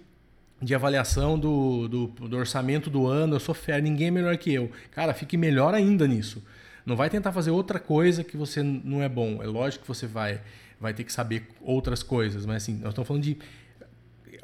[0.63, 4.55] de avaliação do, do, do orçamento do ano, eu sou fera, ninguém é melhor que
[4.55, 4.71] eu.
[4.91, 6.43] Cara, fique melhor ainda nisso.
[6.87, 9.43] Não vai tentar fazer outra coisa que você não é bom.
[9.43, 10.41] É lógico que você vai,
[10.81, 13.37] vai ter que saber outras coisas, mas assim, nós estamos falando de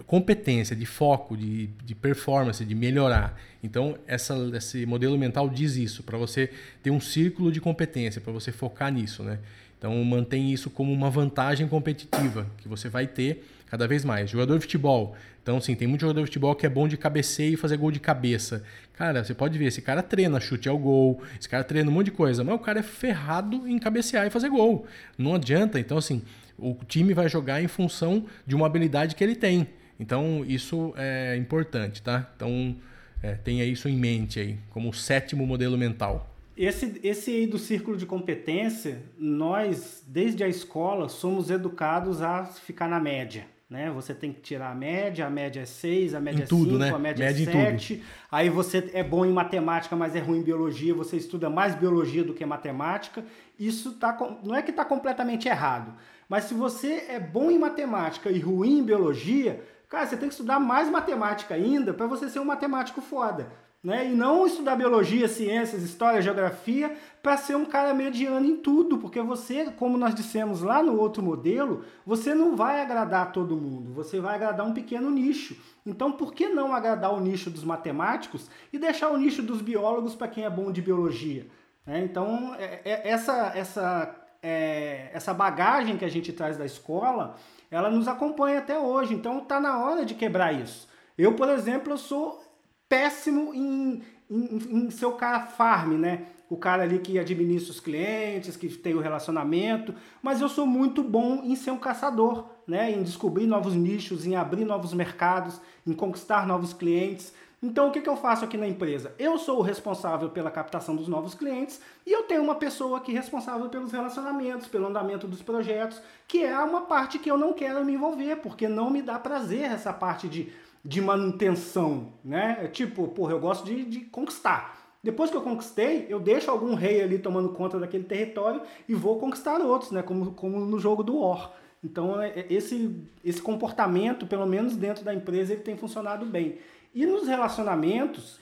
[0.07, 3.39] competência, de foco, de, de performance, de melhorar.
[3.63, 6.51] Então, essa, esse modelo mental diz isso, para você
[6.83, 9.39] ter um círculo de competência, para você focar nisso, né?
[9.83, 14.31] Então mantém isso como uma vantagem competitiva que você vai ter cada vez mais.
[14.31, 15.17] Jogador de futebol.
[15.43, 17.91] Então, sim, tem muito jogador de futebol que é bom de cabeceio e fazer gol
[17.91, 18.63] de cabeça.
[18.97, 22.05] Cara, você pode ver, esse cara treina chute ao gol, esse cara treina um monte
[22.05, 24.87] de coisa, mas o cara é ferrado em cabecear e fazer gol.
[25.19, 25.81] Não adianta.
[25.81, 26.23] Então, assim,
[26.57, 29.67] o time vai jogar em função de uma habilidade que ele tem.
[30.03, 32.29] Então, isso é importante, tá?
[32.35, 32.75] Então,
[33.23, 36.29] é, tenha isso em mente aí, como o sétimo modelo mental.
[36.57, 42.89] Esse, esse aí do círculo de competência, nós, desde a escola, somos educados a ficar
[42.89, 43.47] na média.
[43.71, 43.93] Né?
[43.93, 46.65] Você tem que tirar a média, a média é 6, a média em é 5,
[46.79, 46.91] né?
[46.91, 48.03] a média, média é 7.
[48.31, 52.25] Aí você é bom em matemática, mas é ruim em biologia, você estuda mais biologia
[52.25, 53.25] do que matemática.
[53.59, 55.95] Isso tá, não é que está completamente errado,
[56.29, 59.63] mas se você é bom em matemática e ruim em biologia,
[59.93, 63.49] cara, você tem que estudar mais matemática ainda para você ser um matemático foda
[63.83, 64.09] né?
[64.09, 69.21] E não estudar biologia, ciências, história, geografia para ser um cara mediano em tudo, porque
[69.21, 74.21] você, como nós dissemos lá no outro modelo, você não vai agradar todo mundo, você
[74.21, 75.57] vai agradar um pequeno nicho.
[75.85, 80.15] Então, por que não agradar o nicho dos matemáticos e deixar o nicho dos biólogos
[80.15, 81.49] para quem é bom de biologia?
[81.85, 87.35] É, então, é, é, essa, essa, é, essa bagagem que a gente traz da escola,
[87.73, 89.15] ela nos acompanha até hoje.
[89.15, 90.87] Então, está na hora de quebrar isso.
[91.17, 92.41] Eu, por exemplo, eu sou
[92.87, 94.57] péssimo em, em,
[94.87, 96.27] em ser o cara farm, né?
[96.51, 101.03] O cara ali que administra os clientes, que tem o relacionamento, mas eu sou muito
[101.03, 102.93] bom em ser um caçador, né?
[102.93, 107.33] Em descobrir novos nichos, em abrir novos mercados, em conquistar novos clientes.
[107.63, 109.15] Então, o que, que eu faço aqui na empresa?
[109.19, 113.13] Eu sou o responsável pela captação dos novos clientes e eu tenho uma pessoa aqui
[113.13, 117.85] responsável pelos relacionamentos, pelo andamento dos projetos, que é uma parte que eu não quero
[117.85, 120.53] me envolver, porque não me dá prazer essa parte de
[120.85, 122.59] de manutenção, né?
[122.63, 124.81] É tipo, porra, eu gosto de, de conquistar.
[125.03, 129.19] Depois que eu conquistei, eu deixo algum rei ali tomando conta daquele território e vou
[129.19, 130.03] conquistar outros, né?
[130.03, 131.53] Como, como no jogo do War.
[131.85, 136.59] Então, é, é, esse, esse comportamento, pelo menos dentro da empresa, ele tem funcionado bem.
[136.95, 138.39] E nos relacionamentos,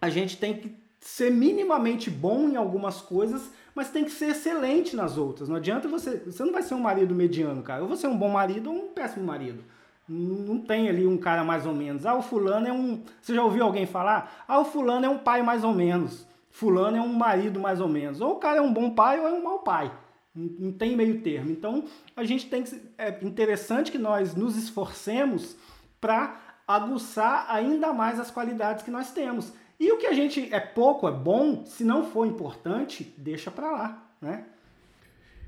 [0.00, 4.96] a gente tem que ser minimamente bom em algumas coisas, mas tem que ser excelente
[4.96, 5.48] nas outras.
[5.48, 6.16] Não adianta você.
[6.26, 7.82] Você não vai ser um marido mediano, cara.
[7.82, 9.62] Ou você é um bom marido ou um péssimo marido.
[10.08, 12.06] Não tem ali um cara mais ou menos.
[12.06, 13.02] Ah, o fulano é um.
[13.20, 14.44] Você já ouviu alguém falar?
[14.46, 16.26] Ah, o fulano é um pai mais ou menos.
[16.48, 18.20] Fulano é um marido mais ou menos.
[18.20, 19.92] Ou o cara é um bom pai ou é um mau pai.
[20.34, 21.50] Não tem meio termo.
[21.50, 21.84] Então,
[22.14, 22.80] a gente tem que.
[22.96, 25.56] É interessante que nós nos esforcemos
[26.00, 29.52] para aguçar ainda mais as qualidades que nós temos.
[29.78, 33.70] E o que a gente é pouco, é bom, se não for importante, deixa para
[33.70, 34.44] lá, né?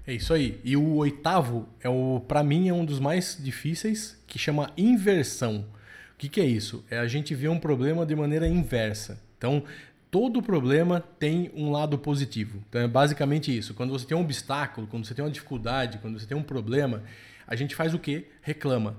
[0.07, 0.61] É isso aí.
[0.65, 5.67] E o oitavo é o, para mim, é um dos mais difíceis, que chama inversão.
[6.15, 6.85] O que, que é isso?
[6.91, 9.23] É a gente ver um problema de maneira inversa.
[9.37, 9.63] Então,
[10.11, 12.63] todo problema tem um lado positivo.
[12.69, 13.75] Então, é basicamente isso.
[13.75, 17.03] Quando você tem um obstáculo, quando você tem uma dificuldade, quando você tem um problema,
[17.47, 18.27] a gente faz o quê?
[18.43, 18.97] Reclama.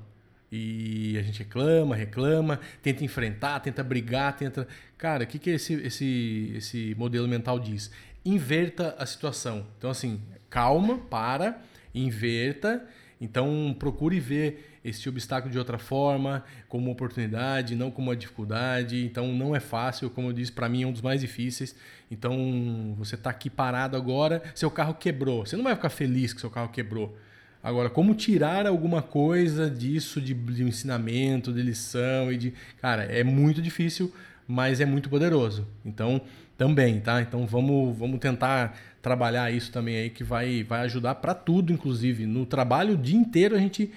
[0.51, 4.67] E a gente reclama, reclama, tenta enfrentar, tenta brigar, tenta.
[4.97, 7.91] Cara, o que, que esse, esse, esse modelo mental diz?
[8.25, 9.65] Inverta a situação.
[9.77, 10.19] Então, assim,
[10.49, 11.61] calma, para,
[11.93, 12.83] inverta.
[13.21, 19.05] Então, procure ver esse obstáculo de outra forma, como uma oportunidade, não como uma dificuldade.
[19.05, 21.75] Então, não é fácil, como eu disse, para mim é um dos mais difíceis.
[22.09, 25.45] Então, você está aqui parado agora, seu carro quebrou.
[25.45, 27.15] Você não vai ficar feliz que seu carro quebrou
[27.61, 32.53] Agora, como tirar alguma coisa disso de, de ensinamento, de lição e de.
[32.81, 34.13] Cara, é muito difícil,
[34.47, 35.67] mas é muito poderoso.
[35.85, 36.21] Então,
[36.59, 37.21] também, tá?
[37.21, 42.25] Então vamos, vamos tentar trabalhar isso também aí que vai, vai ajudar para tudo, inclusive.
[42.25, 43.89] No trabalho o dia inteiro a gente,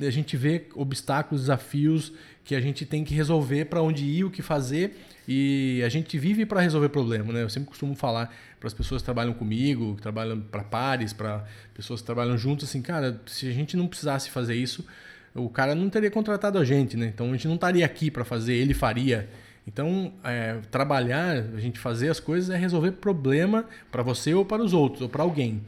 [0.00, 2.12] a gente vê obstáculos, desafios
[2.44, 4.96] que a gente tem que resolver para onde ir, o que fazer.
[5.26, 7.42] E a gente vive para resolver problema, né?
[7.42, 11.44] Eu sempre costumo falar para as pessoas que trabalham comigo, que trabalham para pares, para
[11.72, 14.84] pessoas que trabalham juntos, assim, cara, se a gente não precisasse fazer isso,
[15.34, 17.06] o cara não teria contratado a gente, né?
[17.06, 19.28] Então a gente não estaria aqui para fazer, ele faria.
[19.66, 24.62] Então, é, trabalhar, a gente fazer as coisas é resolver problema para você ou para
[24.62, 25.62] os outros, ou para alguém.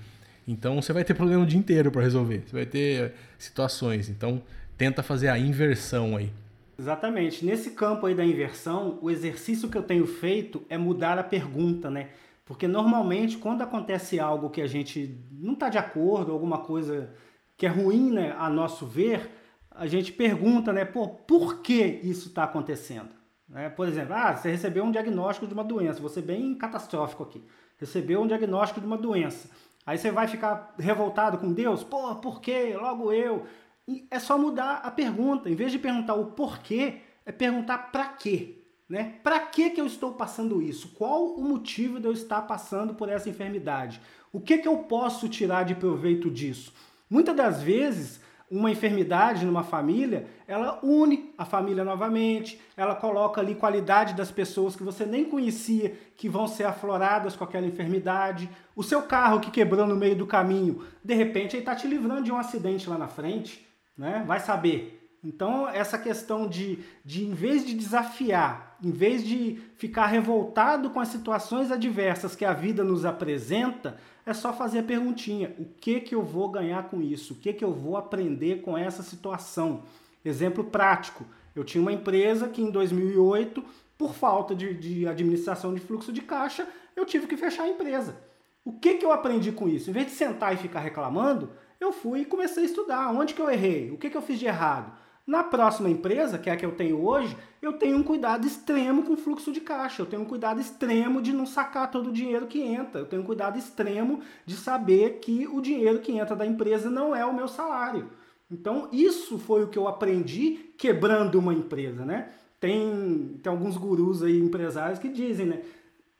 [0.47, 2.45] Então, você vai ter problema o dia inteiro para resolver.
[2.47, 4.09] Você vai ter situações.
[4.09, 4.43] Então,
[4.77, 6.33] tenta fazer a inversão aí.
[6.79, 7.45] Exatamente.
[7.45, 11.91] Nesse campo aí da inversão, o exercício que eu tenho feito é mudar a pergunta,
[11.91, 12.11] né?
[12.45, 17.11] Porque normalmente quando acontece algo que a gente não está de acordo, alguma coisa
[17.57, 19.31] que é ruim, né, a nosso ver,
[19.71, 23.09] a gente pergunta, né, pô, por que isso está acontecendo?
[23.49, 23.69] Né?
[23.69, 27.43] Por exemplo, ah, você recebeu um diagnóstico de uma doença, você bem catastrófico aqui,
[27.79, 29.51] recebeu um diagnóstico de uma doença.
[29.87, 32.75] Aí você vai ficar revoltado com Deus, pô, por que?
[32.75, 33.47] Logo eu.
[33.87, 35.49] E é só mudar a pergunta.
[35.49, 38.65] Em vez de perguntar o porquê, é perguntar para quê.
[38.89, 39.15] Né?
[39.23, 40.89] Para que, que eu estou passando isso?
[40.89, 44.01] Qual o motivo de eu estar passando por essa enfermidade?
[44.33, 46.73] O que, que eu posso tirar de proveito disso?
[47.09, 48.21] Muitas das vezes,
[48.51, 54.77] uma enfermidade numa família, ela une a família novamente, ela coloca ali qualidade das pessoas
[54.77, 58.49] que você nem conhecia que vão ser afloradas com aquela enfermidade.
[58.75, 62.23] O seu carro que quebrou no meio do caminho, de repente ele está te livrando
[62.23, 63.67] de um acidente lá na frente
[63.97, 64.25] né?
[64.27, 65.19] Vai saber.
[65.25, 71.01] Então, essa questão de, de, em vez de desafiar, em vez de ficar revoltado com
[71.01, 76.01] as situações adversas que a vida nos apresenta, é só fazer a perguntinha: o que,
[76.01, 77.35] que eu vou ganhar com isso?
[77.35, 79.83] O que, que eu vou aprender com essa situação?
[80.25, 81.25] Exemplo prático:
[81.55, 83.65] eu tinha uma empresa que em 2008,
[83.97, 88.17] por falta de, de administração de fluxo de caixa, eu tive que fechar a empresa.
[88.65, 89.91] O que, que eu aprendi com isso?
[89.91, 91.51] Em vez de sentar e ficar reclamando,
[91.81, 93.11] eu fui e comecei a estudar.
[93.13, 93.91] Onde que eu errei?
[93.93, 94.93] O que, que eu fiz de errado?
[95.27, 99.03] Na próxima empresa, que é a que eu tenho hoje, eu tenho um cuidado extremo
[99.03, 100.03] com o fluxo de caixa.
[100.03, 103.01] Eu tenho um cuidado extremo de não sacar todo o dinheiro que entra.
[103.01, 107.15] Eu tenho um cuidado extremo de saber que o dinheiro que entra da empresa não
[107.15, 108.09] é o meu salário.
[108.49, 112.31] Então, isso foi o que eu aprendi quebrando uma empresa, né?
[112.61, 115.63] Tem, tem alguns gurus aí, empresários, que dizem, né?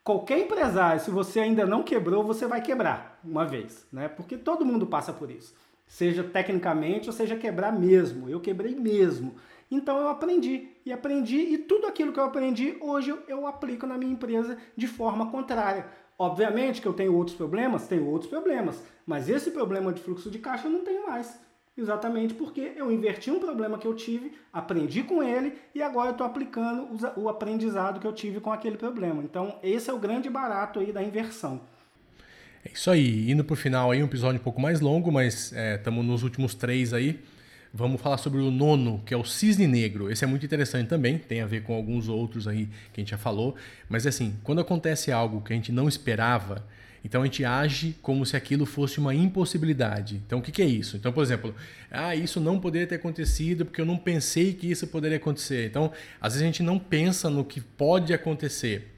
[0.07, 4.07] qualquer empresário, se você ainda não quebrou, você vai quebrar uma vez, né?
[4.07, 5.53] Porque todo mundo passa por isso.
[5.87, 8.29] Seja tecnicamente ou seja quebrar mesmo.
[8.29, 9.35] Eu quebrei mesmo.
[9.71, 13.99] Então eu aprendi e aprendi e tudo aquilo que eu aprendi hoje eu aplico na
[13.99, 15.87] minha empresa de forma contrária.
[16.19, 20.39] Obviamente que eu tenho outros problemas, tenho outros problemas, mas esse problema de fluxo de
[20.39, 21.39] caixa eu não tenho mais.
[21.77, 26.13] Exatamente porque eu inverti um problema que eu tive, aprendi com ele e agora eu
[26.13, 29.23] estou aplicando o aprendizado que eu tive com aquele problema.
[29.23, 31.61] Então, esse é o grande barato aí da inversão.
[32.67, 33.31] É isso aí.
[33.31, 36.25] Indo para o final aí, um episódio um pouco mais longo, mas estamos é, nos
[36.25, 37.21] últimos três aí.
[37.73, 40.11] Vamos falar sobre o nono, que é o cisne negro.
[40.11, 43.11] Esse é muito interessante também, tem a ver com alguns outros aí que a gente
[43.11, 43.55] já falou.
[43.89, 46.67] Mas assim, quando acontece algo que a gente não esperava,
[47.05, 50.21] então a gente age como se aquilo fosse uma impossibilidade.
[50.27, 50.97] Então o que, que, é isso?
[50.97, 51.55] Então, por exemplo,
[51.89, 55.67] ah, isso não poderia ter acontecido porque eu não pensei que isso poderia acontecer.
[55.67, 58.96] Então, às vezes a gente não pensa no que pode acontecer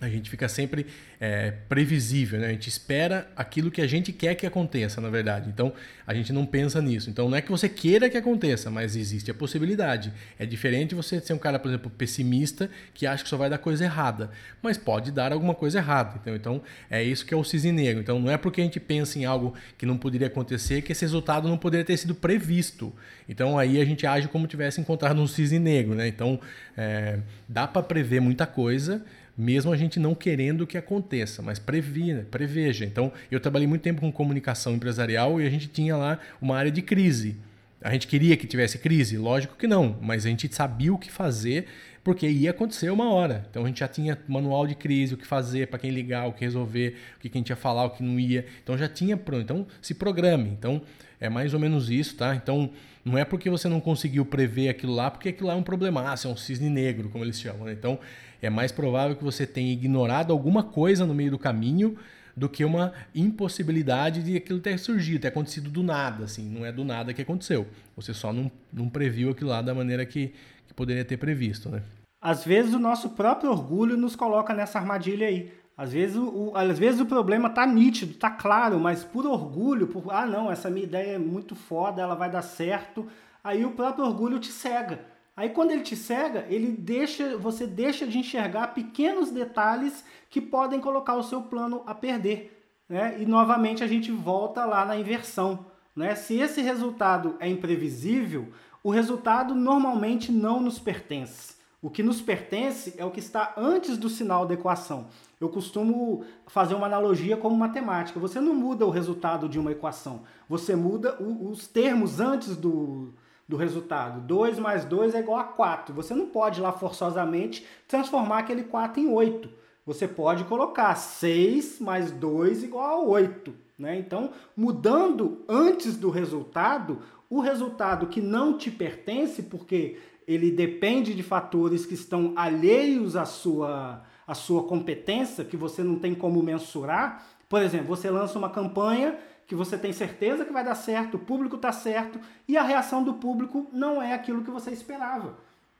[0.00, 0.86] a gente fica sempre
[1.20, 2.48] é, previsível, né?
[2.48, 5.48] A gente espera aquilo que a gente quer que aconteça, na verdade.
[5.48, 5.72] Então,
[6.04, 7.08] a gente não pensa nisso.
[7.08, 10.12] Então, não é que você queira que aconteça, mas existe a possibilidade.
[10.36, 13.58] É diferente você ser um cara, por exemplo, pessimista, que acha que só vai dar
[13.58, 14.30] coisa errada.
[14.60, 16.18] Mas pode dar alguma coisa errada.
[16.20, 18.02] Então, então é isso que é o cisne negro.
[18.02, 21.04] Então, não é porque a gente pensa em algo que não poderia acontecer que esse
[21.04, 22.92] resultado não poderia ter sido previsto.
[23.28, 26.08] Então, aí a gente age como tivesse encontrado um cisne negro, né?
[26.08, 26.40] Então,
[26.76, 29.02] é, dá para prever muita coisa,
[29.36, 32.84] mesmo a gente não querendo que aconteça, mas previna, preveja.
[32.84, 36.70] Então, eu trabalhei muito tempo com comunicação empresarial e a gente tinha lá uma área
[36.70, 37.36] de crise.
[37.80, 39.18] A gente queria que tivesse crise?
[39.18, 41.66] Lógico que não, mas a gente sabia o que fazer
[42.02, 43.46] porque ia acontecer uma hora.
[43.50, 46.32] Então a gente já tinha manual de crise, o que fazer, para quem ligar, o
[46.32, 48.46] que resolver, o que a gente ia falar, o que não ia.
[48.62, 49.42] Então já tinha pronto.
[49.42, 50.50] Então se programe.
[50.50, 50.82] Então
[51.18, 52.34] é mais ou menos isso, tá?
[52.34, 52.70] Então
[53.04, 56.26] não é porque você não conseguiu prever aquilo lá, porque aquilo lá é um problemaço,
[56.26, 57.66] é um cisne negro, como eles chamam.
[57.66, 57.72] Né?
[57.72, 57.98] Então
[58.44, 61.96] é mais provável que você tenha ignorado alguma coisa no meio do caminho
[62.36, 66.72] do que uma impossibilidade de aquilo ter surgido, ter acontecido do nada, assim, não é
[66.72, 67.66] do nada que aconteceu.
[67.96, 70.34] Você só não, não previu aquilo lá da maneira que,
[70.66, 71.82] que poderia ter previsto, né?
[72.20, 75.52] Às vezes o nosso próprio orgulho nos coloca nessa armadilha aí.
[75.76, 80.10] Às vezes o, às vezes o problema tá nítido, tá claro, mas por orgulho, por
[80.10, 83.06] ah não, essa minha ideia é muito foda, ela vai dar certo,
[83.42, 85.13] aí o próprio orgulho te cega.
[85.36, 90.80] Aí quando ele te cega, ele deixa, você deixa de enxergar pequenos detalhes que podem
[90.80, 92.72] colocar o seu plano a perder.
[92.88, 93.20] Né?
[93.20, 95.66] E novamente a gente volta lá na inversão.
[95.94, 96.14] Né?
[96.14, 101.54] Se esse resultado é imprevisível, o resultado normalmente não nos pertence.
[101.82, 105.08] O que nos pertence é o que está antes do sinal da equação.
[105.40, 108.18] Eu costumo fazer uma analogia como matemática.
[108.20, 113.12] Você não muda o resultado de uma equação, você muda os termos antes do,
[113.48, 114.20] do resultado.
[114.20, 115.94] 2 mais 2 é igual a 4.
[115.94, 119.48] Você não pode lá forçosamente transformar aquele 4 em 8.
[119.86, 123.54] Você pode colocar 6 mais 2 igual a 8.
[123.78, 123.98] Né?
[123.98, 131.22] Então, mudando antes do resultado, o resultado que não te pertence, porque ele depende de
[131.22, 137.26] fatores que estão alheios à sua, à sua competência, que você não tem como mensurar.
[137.48, 139.18] Por exemplo, você lança uma campanha
[139.54, 143.04] que você tem certeza que vai dar certo, o público está certo e a reação
[143.04, 145.38] do público não é aquilo que você esperava.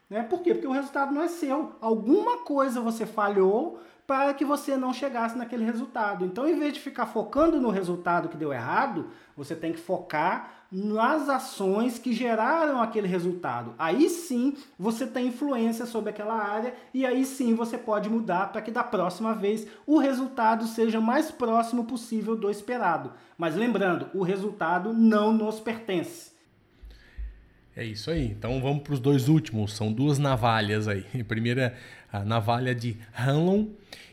[0.09, 0.23] Né?
[0.23, 0.55] Por quê?
[0.55, 1.73] Porque o resultado não é seu.
[1.81, 6.25] Alguma coisa você falhou para que você não chegasse naquele resultado.
[6.25, 10.65] Então, em vez de ficar focando no resultado que deu errado, você tem que focar
[10.71, 13.75] nas ações que geraram aquele resultado.
[13.79, 18.61] Aí sim você tem influência sobre aquela área e aí sim você pode mudar para
[18.61, 23.13] que da próxima vez o resultado seja mais próximo possível do esperado.
[23.39, 26.34] Mas lembrando, o resultado não nos pertence.
[27.77, 28.27] É isso aí.
[28.27, 29.75] Então vamos para os dois últimos.
[29.75, 31.05] São duas navalhas aí.
[31.21, 31.75] A primeira,
[32.13, 33.67] a navalha de Hanlon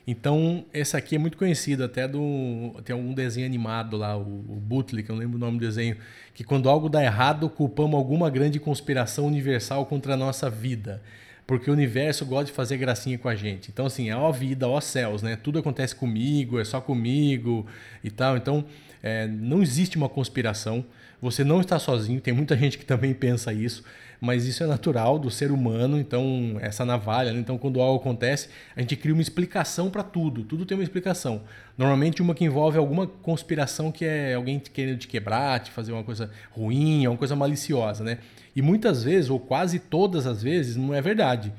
[0.06, 2.76] então, essa aqui é muito conhecida até do.
[2.84, 5.66] Tem algum desenho animado lá, o, o Butley, que eu não lembro o nome do
[5.66, 5.96] desenho,
[6.34, 11.02] que quando algo dá errado, culpamos alguma grande conspiração universal contra a nossa vida.
[11.46, 13.70] Porque o universo gosta de fazer gracinha com a gente.
[13.72, 15.36] Então, assim, é ó vida, ó céus, né?
[15.36, 17.66] Tudo acontece comigo, é só comigo
[18.04, 18.38] e tal.
[18.38, 18.66] Então,
[19.04, 20.84] é, não existe uma conspiração.
[21.22, 23.84] Você não está sozinho, tem muita gente que também pensa isso
[24.22, 27.40] mas isso é natural do ser humano, então essa navalha, né?
[27.40, 31.42] então quando algo acontece, a gente cria uma explicação para tudo, tudo tem uma explicação.
[31.76, 36.04] Normalmente uma que envolve alguma conspiração que é alguém querendo te quebrar, te fazer uma
[36.04, 38.20] coisa ruim, uma coisa maliciosa, né?
[38.56, 41.52] E muitas vezes, ou quase todas as vezes, não é verdade.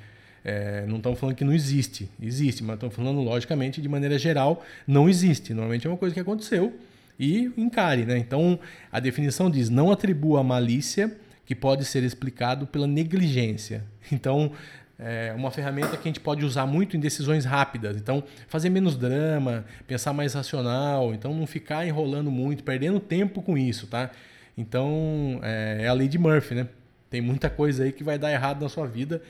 [0.45, 4.65] É, não estamos falando que não existe, existe, mas estamos falando logicamente de maneira geral,
[4.87, 5.53] não existe.
[5.53, 6.73] Normalmente é uma coisa que aconteceu
[7.19, 8.19] e encare, né?
[8.19, 8.59] Então
[8.91, 13.85] a definição diz: não atribua malícia que pode ser explicado pela negligência.
[14.11, 14.53] Então,
[14.99, 17.97] é uma ferramenta que a gente pode usar muito em decisões rápidas.
[17.97, 23.57] Então, fazer menos drama, pensar mais racional, então não ficar enrolando muito, perdendo tempo com
[23.57, 24.11] isso, tá?
[24.57, 26.69] Então, é, é a lei de Murphy, né?
[27.11, 29.21] Tem muita coisa aí que vai dar errado na sua vida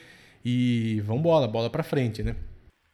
[0.45, 2.35] e vamos bola, bola para frente, né?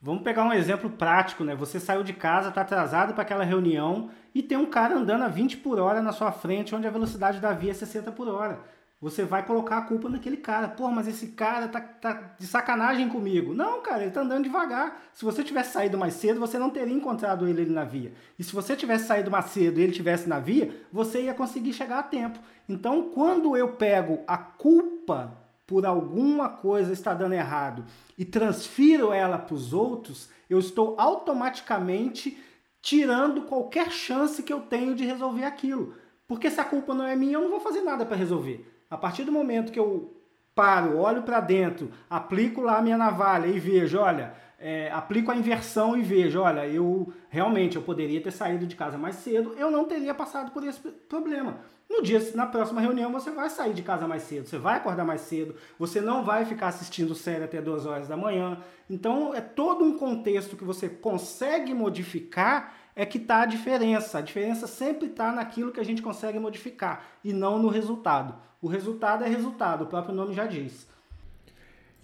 [0.01, 1.55] Vamos pegar um exemplo prático, né?
[1.55, 5.27] Você saiu de casa, está atrasado para aquela reunião e tem um cara andando a
[5.27, 8.59] 20 por hora na sua frente, onde a velocidade da via é 60 por hora
[9.01, 10.67] você vai colocar a culpa naquele cara.
[10.67, 13.53] Pô, mas esse cara tá, tá de sacanagem comigo.
[13.53, 15.01] Não, cara, ele tá andando devagar.
[15.13, 18.11] Se você tivesse saído mais cedo, você não teria encontrado ele na via.
[18.37, 21.71] E se você tivesse saído mais cedo e ele tivesse na via, você ia conseguir
[21.71, 22.39] chegar a tempo.
[22.67, 25.37] Então, quando eu pego a culpa
[25.69, 27.85] por alguma coisa estar dando errado
[28.17, 32.35] e transfiro ela para os outros, eu estou automaticamente
[32.81, 35.93] tirando qualquer chance que eu tenho de resolver aquilo.
[36.27, 38.67] Porque se a culpa não é minha, eu não vou fazer nada para resolver.
[38.89, 40.11] A partir do momento que eu
[40.55, 45.35] paro, olho para dentro, aplico lá a minha navalha e vejo, olha, é, aplico a
[45.35, 49.71] inversão e vejo, olha, eu realmente eu poderia ter saído de casa mais cedo, eu
[49.71, 51.57] não teria passado por esse problema.
[51.89, 55.03] No dia, na próxima reunião, você vai sair de casa mais cedo, você vai acordar
[55.03, 58.59] mais cedo, você não vai ficar assistindo série até duas horas da manhã.
[58.87, 64.19] Então, é todo um contexto que você consegue modificar é que está a diferença.
[64.19, 68.35] A diferença sempre está naquilo que a gente consegue modificar e não no resultado.
[68.61, 70.87] O resultado é resultado, o próprio nome já diz.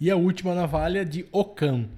[0.00, 1.88] E a última navalha de Ockham.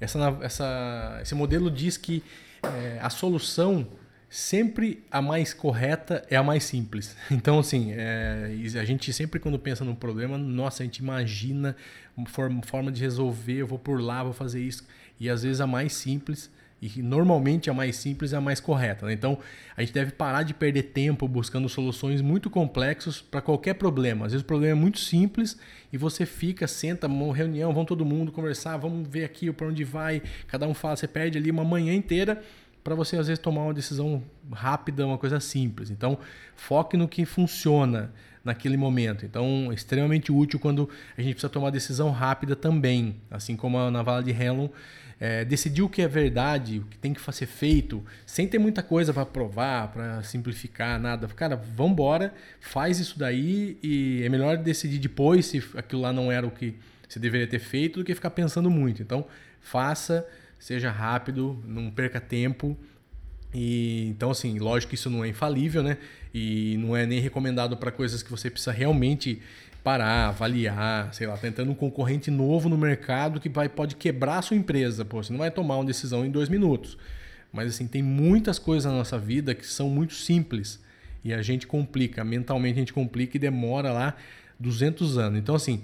[0.00, 2.22] Essa, essa, esse modelo diz que
[2.62, 3.86] é, a solução
[4.30, 7.16] sempre a mais correta é a mais simples.
[7.30, 11.76] Então, assim, é, a gente sempre quando pensa num problema, nossa, a gente imagina
[12.16, 14.86] uma forma de resolver, eu vou por lá, vou fazer isso.
[15.18, 16.50] E às vezes a mais simples,
[16.80, 19.06] e normalmente a mais simples é a mais correta.
[19.06, 19.12] Né?
[19.12, 19.38] Então,
[19.76, 24.26] a gente deve parar de perder tempo buscando soluções muito complexas para qualquer problema.
[24.26, 25.58] Às vezes o problema é muito simples
[25.92, 30.22] e você fica, senta, reunião, vão todo mundo conversar, vamos ver aqui para onde vai,
[30.46, 32.42] cada um fala, você perde ali uma manhã inteira
[32.84, 34.22] para você às vezes tomar uma decisão
[34.52, 35.90] rápida, uma coisa simples.
[35.90, 36.16] Então,
[36.54, 38.12] foque no que funciona
[38.44, 39.26] naquele momento.
[39.26, 44.02] Então, é extremamente útil quando a gente precisa tomar decisão rápida também, assim como na
[44.02, 44.68] vala de Hellon,
[45.20, 48.82] é, decidir o que é verdade, o que tem que ser feito, sem ter muita
[48.82, 51.26] coisa para provar, para simplificar, nada.
[51.28, 56.30] Cara, vamos embora, faz isso daí e é melhor decidir depois se aquilo lá não
[56.30, 56.76] era o que
[57.08, 59.02] você deveria ter feito do que ficar pensando muito.
[59.02, 59.26] Então,
[59.60, 60.26] faça
[60.58, 62.76] seja rápido, não perca tempo.
[63.52, 65.98] E então assim, lógico que isso não é infalível, né?
[66.34, 69.40] E não é nem recomendado para coisas que você precisa realmente
[69.82, 74.42] parar, avaliar, sei lá, tentando um concorrente novo no mercado que vai, pode quebrar a
[74.42, 75.04] sua empresa.
[75.04, 76.98] Pô, você não vai tomar uma decisão em dois minutos.
[77.52, 80.78] Mas assim, tem muitas coisas na nossa vida que são muito simples
[81.24, 84.14] e a gente complica, mentalmente a gente complica e demora lá
[84.60, 85.38] 200 anos.
[85.38, 85.82] Então assim,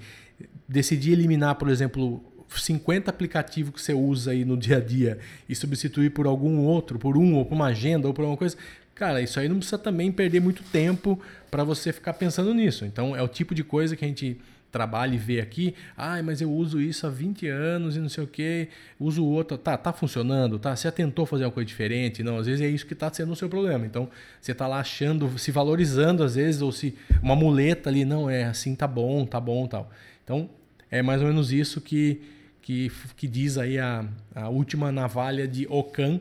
[0.69, 5.19] decidir eliminar, por exemplo, 50 aplicativos que você usa aí no dia a dia
[5.49, 8.57] e substituir por algum outro, por um, ou por uma agenda, ou por alguma coisa,
[8.95, 11.21] cara, isso aí não precisa também perder muito tempo
[11.51, 12.85] para você ficar pensando nisso.
[12.85, 14.39] Então, é o tipo de coisa que a gente
[14.75, 15.73] trabalha e vê aqui.
[15.97, 18.69] Ah, mas eu uso isso há 20 anos e não sei o que,
[18.99, 19.57] uso outro.
[19.57, 20.75] Tá, tá funcionando, tá?
[20.75, 22.25] Você tentou fazer uma coisa diferente?
[22.25, 23.87] Não, às vezes é isso que está sendo o seu problema.
[23.87, 24.09] Então,
[24.41, 28.45] você está lá achando, se valorizando às vezes, ou se uma muleta ali, não, é
[28.45, 29.93] assim, tá bom, tá bom, tal.
[30.25, 30.51] Então,
[30.91, 32.21] é mais ou menos isso que
[32.65, 36.19] que, que diz aí a, a última navalha de Ocan,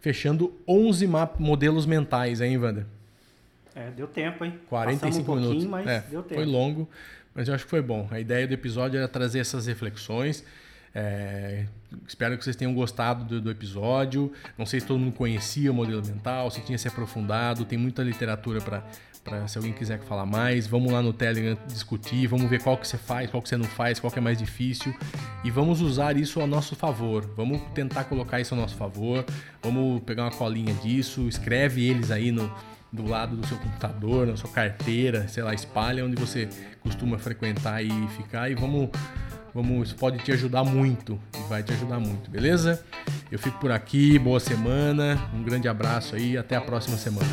[0.00, 1.06] fechando 11
[1.38, 2.86] modelos mentais, hein, Wander?
[3.74, 4.58] É, deu tempo, hein?
[4.70, 5.64] 45 um minutos.
[5.66, 6.36] Mas é, deu tempo.
[6.36, 6.88] Foi longo,
[7.34, 8.08] mas eu acho que foi bom.
[8.10, 10.42] A ideia do episódio era trazer essas reflexões.
[10.94, 11.66] É,
[12.08, 14.32] espero que vocês tenham gostado do, do, episódio.
[14.56, 17.66] Não sei se todo mundo conhecia o modelo mental, se tinha se aprofundado.
[17.66, 18.62] Tem muita literatura
[19.26, 22.86] para se alguém quiser falar mais, vamos lá no Telegram discutir, vamos ver qual que
[22.86, 24.94] você faz, qual que você não faz, qual que é mais difícil
[25.42, 27.28] e vamos usar isso a nosso favor.
[27.36, 29.24] Vamos tentar colocar isso a nosso favor.
[29.60, 32.50] Vamos pegar uma colinha disso, escreve eles aí no
[32.92, 36.48] do lado do seu computador, na sua carteira, sei lá, espalha onde você
[36.80, 38.88] costuma frequentar e ficar e vamos
[39.56, 42.84] Vamos, isso pode te ajudar muito e vai te ajudar muito, beleza?
[43.30, 47.26] Eu fico por aqui, boa semana, um grande abraço aí, até a próxima semana.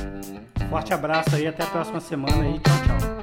[0.70, 3.23] Forte abraço aí, até a próxima semana aí, tchau, tchau.